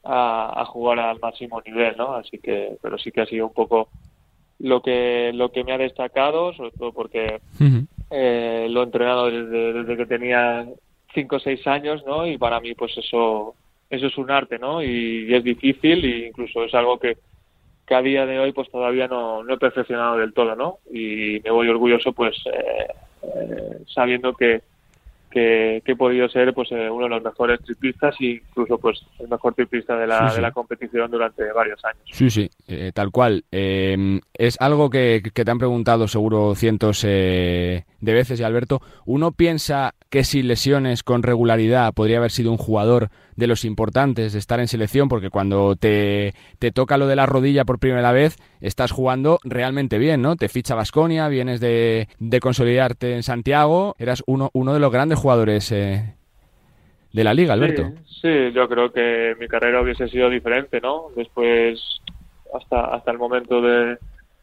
[0.03, 3.53] a, a, jugar al máximo nivel no así que pero sí que ha sido un
[3.53, 3.89] poco
[4.59, 7.39] lo que lo que me ha destacado sobre todo porque
[8.09, 10.65] eh, lo he entrenado desde, desde que tenía
[11.13, 13.55] cinco o seis años no y para mí pues eso
[13.89, 17.17] eso es un arte no y, es difícil e incluso es algo que,
[17.85, 21.39] que a día de hoy pues todavía no, no he perfeccionado del todo no y
[21.43, 22.87] me voy orgulloso pues eh,
[23.23, 24.61] eh, sabiendo que
[25.37, 29.27] que, he podido ser pues eh, uno de los mejores triplistas e incluso pues el
[29.27, 32.01] mejor triplista de la, de la competición durante varios años.
[32.11, 33.43] Sí, sí, eh, tal cual.
[33.51, 38.81] Em, es algo que, que, te han preguntado seguro cientos eh, de veces y Alberto,
[39.05, 44.33] uno piensa que sin lesiones con regularidad podría haber sido un jugador de los importantes
[44.33, 48.11] de estar en selección porque cuando te, te toca lo de la rodilla por primera
[48.11, 50.35] vez estás jugando realmente bien, ¿no?
[50.35, 55.19] Te ficha Vasconia, vienes de, de consolidarte en Santiago, eras uno, uno de los grandes
[55.19, 56.15] jugadores eh,
[57.13, 57.91] de la liga, Alberto.
[58.21, 61.07] Sí, yo creo que mi carrera hubiese sido diferente, ¿no?
[61.15, 61.79] Después,
[62.53, 63.97] hasta, hasta el momento de,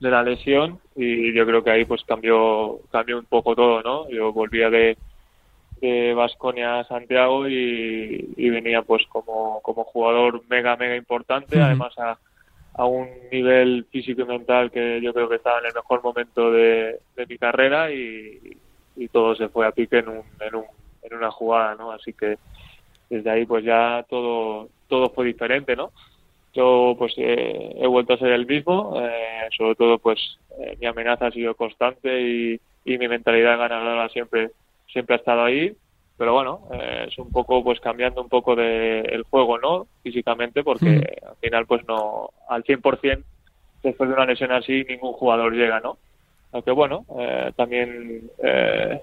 [0.05, 4.09] de la lesión, y yo creo que ahí pues cambió, cambió un poco todo, ¿no?
[4.11, 4.97] Yo volvía de,
[5.81, 12.19] de Vasconia a Santiago y, venía pues como, como jugador mega, mega importante, además a,
[12.75, 16.53] a un nivel físico y mental que yo creo que estaba en el mejor momento
[16.53, 18.57] de, de mi carrera y,
[18.97, 20.65] y todo se fue a pique en, un, en, un,
[21.03, 21.91] en una jugada, ¿no?
[21.91, 22.39] Así que
[23.11, 25.91] desde ahí pues ya todo, todo fue diferente, ¿no?
[26.55, 30.87] Yo pues eh, he vuelto a ser el mismo, eh, sobre todo pues eh, mi
[30.87, 34.51] amenaza ha sido constante y, y mi mentalidad ganadora siempre,
[34.87, 35.75] siempre ha estado ahí,
[36.17, 36.69] pero bueno,
[37.09, 39.89] es un poco pues cambiando un poco de el juego, ¿no?
[40.05, 43.25] Físicamente, porque al final pues no, al 100%
[43.85, 45.99] después de una lesión así ningún jugador llega, ¿no?
[46.53, 49.01] Aunque bueno, eh, también eh,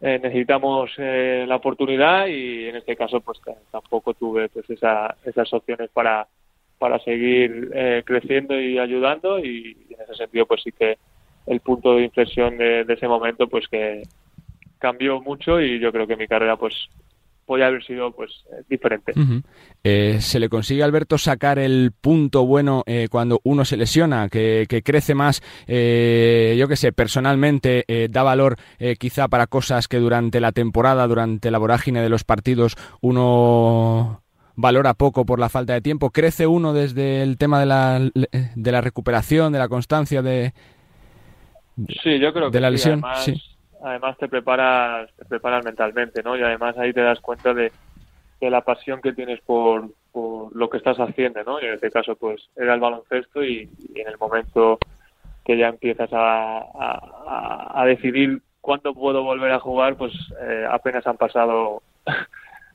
[0.00, 3.40] eh, necesitamos la oportunidad y en este caso pues
[3.70, 6.26] tampoco tuve pues esa, esas opciones para,
[6.82, 7.70] para seguir
[8.04, 10.98] creciendo y ayudando y, en ese sentido pues sí que
[11.46, 14.02] el punto de inflexión de, ese momento pues que
[14.80, 16.74] cambió mucho y yo creo que mi carrera pues
[17.46, 19.12] podía haber sido pues eh, diferente.
[19.84, 24.66] Eh, ¿Se le consigue, Alberto, sacar el punto bueno eh, cuando uno se lesiona, que,
[24.84, 28.56] crece más, yo qué sé, personalmente, da valor
[28.98, 34.22] quizá para cosas que durante la temporada, durante la vorágine de los partidos, uno
[34.54, 36.10] valora poco por la falta de tiempo?
[36.10, 40.52] ¿Crece uno desde el tema de la, de la recuperación, de la constancia de,
[42.02, 43.02] sí, yo creo de la lesión?
[43.24, 43.40] sí
[43.82, 46.36] además te preparas, te preparas mentalmente, ¿no?
[46.36, 47.72] Y además ahí te das cuenta de,
[48.40, 51.60] de la pasión que tienes por, por, lo que estás haciendo, ¿no?
[51.60, 54.78] Y en este caso, pues, era el baloncesto y, en el momento
[55.44, 61.04] que ya empiezas a, a, a, decidir cuándo puedo volver a jugar, pues eh, apenas
[61.06, 61.82] han pasado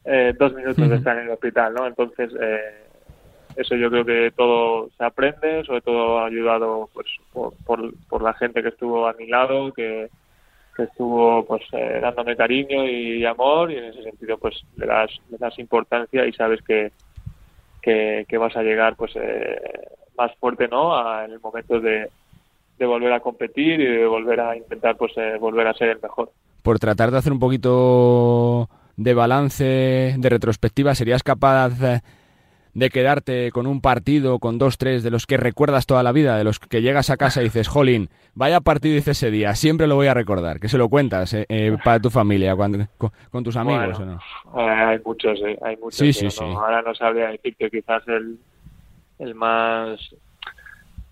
[0.07, 1.85] eh, dos minutos de estar en el hospital, ¿no?
[1.85, 2.85] Entonces, eh,
[3.57, 8.33] eso yo creo que todo se aprende, sobre todo ayudado pues por, por, por la
[8.33, 10.09] gente que estuvo a mi lado, que,
[10.77, 15.09] que estuvo pues eh, dándome cariño y amor y en ese sentido pues le das,
[15.29, 16.91] le das importancia y sabes que,
[17.81, 19.59] que, vas a llegar pues eh,
[20.15, 22.09] más fuerte no en el momento de,
[22.77, 25.99] de, volver a competir y de volver a intentar pues eh, volver a ser el
[25.99, 26.31] mejor.
[26.61, 32.01] Por tratar de hacer un poquito de balance de retrospectiva serías capaz
[32.77, 36.37] de quedarte con un partido, con dos, tres, de los que recuerdas toda la vida,
[36.37, 39.87] de los que llegas a casa y dices, jolín, vaya partido hice ese día, siempre
[39.87, 42.85] lo voy a recordar, que se lo cuentas eh, eh, para tu familia, cuando,
[43.31, 44.19] con, tus amigos, ¿o no?
[44.59, 45.97] Eh, hay muchos, hay muchos.
[45.97, 46.43] Sí, sí, sí.
[46.43, 48.37] Ahora no sabría decir que quizás el,
[49.17, 49.99] el más,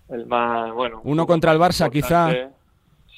[0.08, 1.00] el más, bueno.
[1.02, 2.32] Uno contra el Barça, quizá.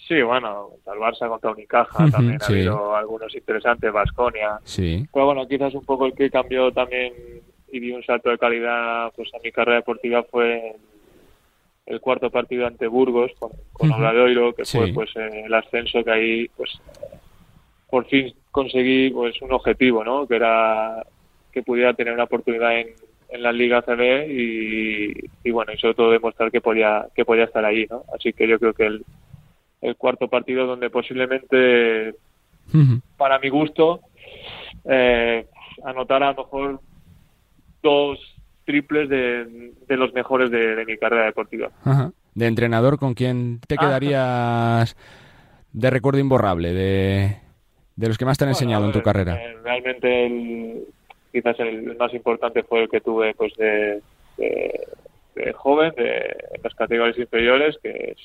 [0.08, 4.58] Sí, bueno, el Barça, contra Unicaja, también ha habido algunos interesantes, Vasconia.
[4.64, 5.06] Sí.
[5.12, 7.12] Pero bueno, quizás un poco el que cambió también
[7.70, 10.76] y di un salto de calidad pues a mi carrera deportiva fue
[11.84, 16.10] el cuarto partido ante Burgos con, con Obradoiro, que fue pues eh, el ascenso que
[16.10, 16.80] ahí pues
[17.90, 20.26] por fin conseguí pues un objetivo, ¿no?
[20.26, 21.04] Que era
[21.52, 22.94] que pudiera tener una oportunidad en,
[23.28, 27.64] en la Liga CB y, bueno, y sobre todo demostrar que podía, que podía estar
[27.64, 28.04] ahí, ¿no?
[28.14, 29.04] Así que yo creo que el,
[29.80, 32.14] el cuarto partido donde posiblemente,
[33.16, 34.00] para mi gusto,
[34.84, 35.46] eh,
[35.84, 36.80] anotar a lo mejor
[37.82, 38.18] dos
[38.64, 41.70] triples de, de los mejores de, mi carrera deportiva.
[42.34, 43.80] De entrenador, ¿con quién te ah.
[43.80, 44.96] quedarías
[45.72, 47.36] de recuerdo imborrable, de,
[47.96, 49.36] de los que más te han enseñado en tu carrera?
[49.42, 50.84] Eh, realmente el,
[51.32, 54.02] quizás el más importante fue el que tuve pues de,
[54.36, 58.18] de, joven, de, las categorías inferiores, que es,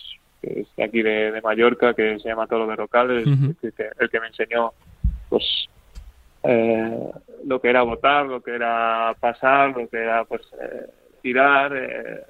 [0.44, 4.74] de aquí de, Mallorca, que se llama Tolo de Rocales, el, que me enseñó
[5.30, 5.68] pues
[6.44, 7.12] eh,
[7.46, 10.88] lo que era votar, lo que era pasar, lo que era pues eh,
[11.22, 11.76] tirar.
[11.76, 12.24] Eh,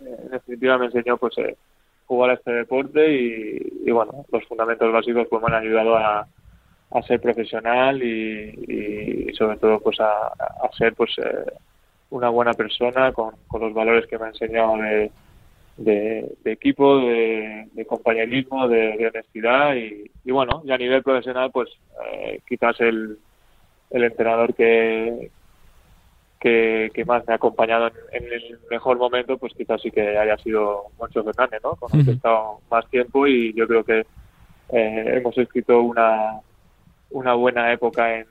[0.00, 1.34] en definitiva me enseñó pues
[2.04, 6.26] jugar a este deporte y, bueno, los fundamentos básicos pues me han ayudado a,
[6.90, 10.32] a ser profesional y, sobre todo pues a,
[10.76, 11.16] ser pues
[12.10, 15.10] una buena persona con, con, los valores que me ha enseñado de,
[15.76, 21.68] de, equipo, de, compañerismo, de, honestidad y, y, bueno, y a nivel profesional pues
[22.48, 23.18] quizás el,
[23.90, 25.30] el entrenador que,
[26.40, 30.84] que, más me ha acompañado en, el mejor momento, pues quizás sí que haya sido
[30.98, 31.74] Moncho Fernández, ¿no?
[31.76, 34.00] Con el que he estado más tiempo y yo creo que
[34.70, 36.40] eh, hemos escrito una,
[37.10, 38.26] una buena época en,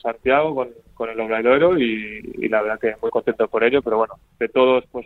[0.00, 3.96] Santiago con, con el Obradoiro y, y, la verdad que muy contento por ello, pero
[3.96, 5.04] bueno, de todos pues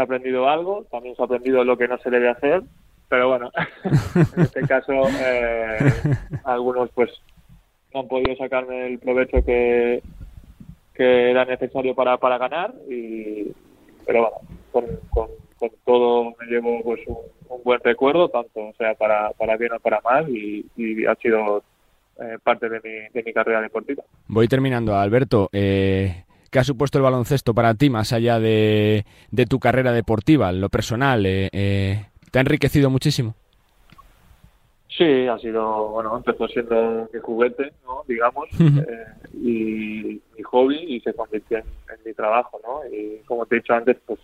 [0.00, 2.62] se ha aprendido algo, también se ha aprendido lo que no se debe hacer,
[3.08, 3.50] pero bueno,
[4.36, 5.78] en este caso eh,
[6.44, 7.10] algunos pues
[7.92, 10.02] no han podido sacarme el provecho que,
[10.94, 13.52] que era necesario para, para ganar y
[14.06, 14.22] pero
[14.72, 15.28] bueno con,
[15.58, 19.80] con, todo me llevo pues un, buen recuerdo tanto o sea para, para bien o
[19.80, 20.64] para mal y,
[21.04, 21.62] ha sido
[22.18, 24.02] eh, parte de mi, de mi carrera deportiva.
[24.28, 26.24] Voy terminando Alberto eh...
[26.50, 30.68] ¿Qué ha supuesto el baloncesto para ti, más allá de, de tu carrera deportiva, lo
[30.68, 31.24] personal?
[31.24, 33.34] Eh, eh, ¿Te ha enriquecido muchísimo?
[34.88, 38.02] Sí, ha sido, bueno, empezó siendo mi juguete, ¿no?
[38.06, 41.64] digamos, eh, y mi hobby y se convirtió en,
[42.04, 42.80] mi trabajo, ¿no?
[42.94, 44.18] Y como te he dicho antes, pues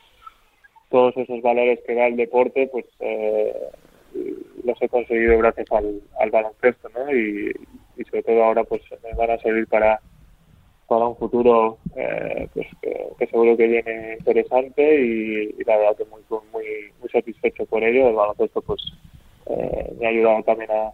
[0.91, 3.55] todos esos valores que da el deporte, pues eh,
[4.65, 7.15] los he conseguido gracias al, al baloncesto, ¿no?
[7.15, 7.53] Y,
[8.11, 10.01] sobre todo ahora, pues me van a servir para
[10.87, 16.05] para un futuro eh, pues que, seguro que viene interesante y, y la verdad que
[16.05, 16.23] muy
[16.53, 16.65] muy
[17.01, 18.09] muy satisfecho por ello.
[18.09, 18.81] El baloncesto pues
[19.47, 20.93] eh, me ha ayudado también a,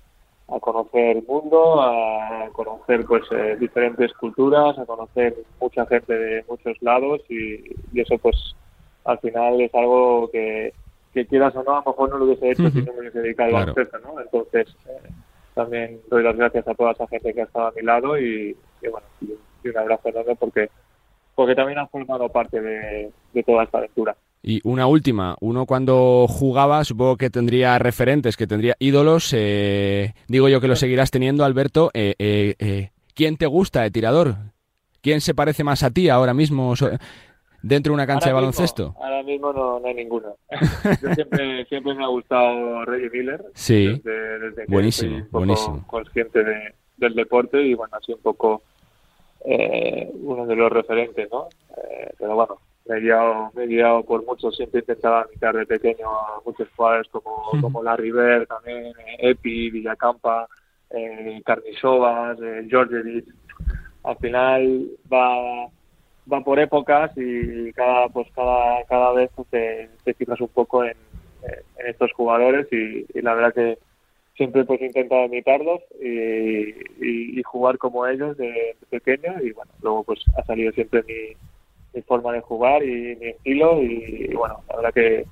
[0.61, 6.77] conocer el mundo, a conocer pues eh, diferentes culturas, a conocer mucha gente de muchos
[6.83, 8.37] lados y, eso pues
[9.05, 10.75] al final es algo que,
[11.15, 13.21] que, quieras o no, a lo mejor no lo hubiese hecho si no me hubiese
[13.21, 13.75] dedicado a la
[14.05, 14.21] ¿no?
[14.21, 15.11] Entonces eh,
[15.55, 18.55] también doy las gracias a toda esa gente que ha estado a mi lado y,
[18.83, 19.07] bueno,
[19.65, 20.71] y un abrazo enorme porque
[21.35, 24.17] porque también han formado parte de toda esta aventura.
[24.45, 29.33] Y una última, uno cuando jugaba, supongo que tendría referentes, que tendría ídolos.
[29.37, 31.91] Eh, digo yo que lo seguirás teniendo, Alberto.
[31.95, 34.35] Eh, eh, ¿Quién te gusta de tirador?
[35.01, 36.75] ¿Quién se parece más a ti ahora mismo
[37.63, 38.97] dentro de una cancha de baloncesto?
[38.99, 40.35] ahora mismo no, hay ninguno.
[41.03, 43.45] yo siempre, siempre me ha gustado Reggie Miller.
[43.55, 45.87] Sí, desde, que buenísimo, un buenísimo.
[45.87, 48.63] consciente de, del deporte y bueno, así un poco
[49.45, 51.49] uno de los referentes, ¿no?
[52.19, 56.09] pero bueno, me he guiado, me he guiado por muchos, siempre intentaba imitar de pequeño
[56.09, 60.49] a muchos jugadores como, como la River, también eh, Epi, Villacampa,
[60.91, 62.67] eh, Carnisovas, eh,
[64.05, 65.69] Al final va
[66.33, 70.85] va por épocas y cada pues cada cada vez pues, te, te fijas un poco
[70.85, 70.97] en,
[71.43, 73.79] en estos jugadores y, la verdad que
[74.37, 79.71] siempre pues he intentado imitarlos y, y, jugar como ellos de, de, pequeño y bueno
[79.83, 81.37] luego pues ha salido siempre mi
[81.95, 85.27] mi forma de jugar y mi estilo y, bueno, la verdad que,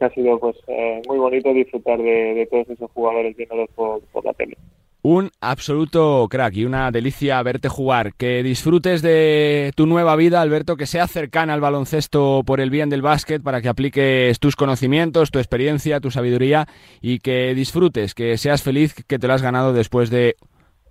[0.00, 4.32] ha sido pues eh, muy bonito disfrutar de, todos esos jugadores viéndolos por, por la
[4.32, 4.56] tele.
[5.02, 8.12] Un absoluto crack y una delicia verte jugar.
[8.14, 12.90] Que disfrutes de tu nueva vida, Alberto, que sea cercana al baloncesto por el bien
[12.90, 16.66] del básquet, para que apliques tus conocimientos, tu experiencia, tu sabiduría
[17.00, 20.36] y que disfrutes, que seas feliz, que te lo has ganado después de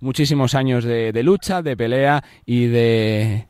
[0.00, 3.46] muchísimos años de lucha, de pelea y de,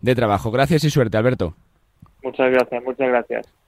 [0.00, 0.50] de trabajo.
[0.50, 1.54] Gracias y suerte, Alberto.
[2.22, 3.61] Muchas gracias, muchas gracias.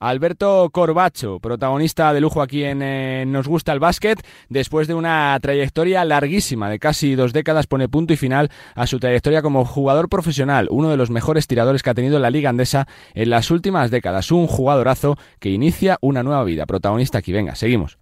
[0.00, 5.36] Alberto Corbacho, protagonista de lujo aquí en eh, Nos gusta el básquet, después de una
[5.42, 10.08] trayectoria larguísima de casi dos décadas, pone punto y final a su trayectoria como jugador
[10.08, 13.90] profesional, uno de los mejores tiradores que ha tenido la Liga Andesa en las últimas
[13.90, 16.66] décadas, un jugadorazo que inicia una nueva vida.
[16.66, 17.98] Protagonista aquí, venga, seguimos.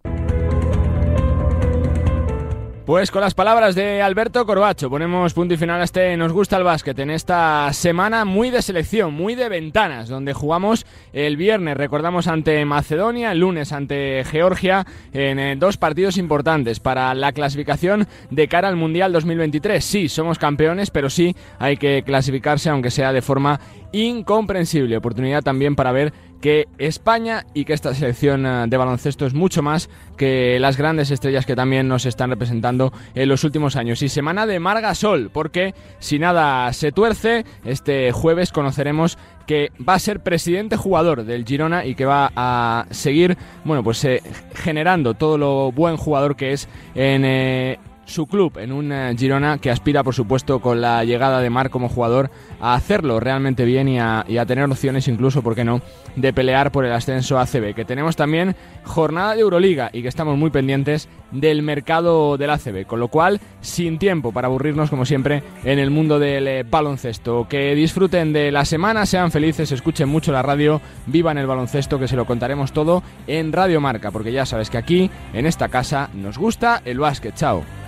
[2.87, 6.57] Pues con las palabras de Alberto Corbacho ponemos punto y final a este Nos gusta
[6.57, 11.76] el básquet en esta semana muy de selección, muy de ventanas, donde jugamos el viernes,
[11.76, 18.07] recordamos ante Macedonia, el lunes ante Georgia, en eh, dos partidos importantes para la clasificación
[18.30, 19.84] de cara al Mundial 2023.
[19.84, 23.59] Sí, somos campeones, pero sí hay que clasificarse, aunque sea de forma
[23.91, 24.97] incomprensible.
[24.97, 29.62] Oportunidad también para ver que España y que esta selección eh, de baloncesto es mucho
[29.62, 34.03] más que las grandes estrellas que también nos están representando en los últimos años.
[34.03, 39.95] Y semana de Marga Sol, porque si nada se tuerce, este jueves conoceremos que va
[39.95, 44.22] a ser presidente jugador del Girona y que va a seguir, bueno, pues eh,
[44.55, 49.59] generando todo lo buen jugador que es en eh, su club en un eh, Girona
[49.59, 52.30] que aspira, por supuesto, con la llegada de Mar como jugador
[52.61, 55.82] a hacerlo realmente bien y a, tener opciones, incluso, ¿por qué no?,
[56.14, 57.74] de pelear por el ascenso a ACB.
[57.74, 62.86] Que tenemos también jornada de Euroliga y que estamos muy pendientes del mercado del ACB.
[62.86, 67.46] Con lo cual, sin tiempo para aburrirnos, como siempre, en el mundo del eh, baloncesto.
[67.48, 72.09] Que disfruten de la semana, sean felices, escuchen mucho la radio, vivan el baloncesto, que
[72.09, 76.09] se lo contaremos todo en Radio Marca, porque ya sabes que aquí, en esta casa,
[76.14, 77.34] nos gusta el básquet.
[77.34, 77.86] Chao.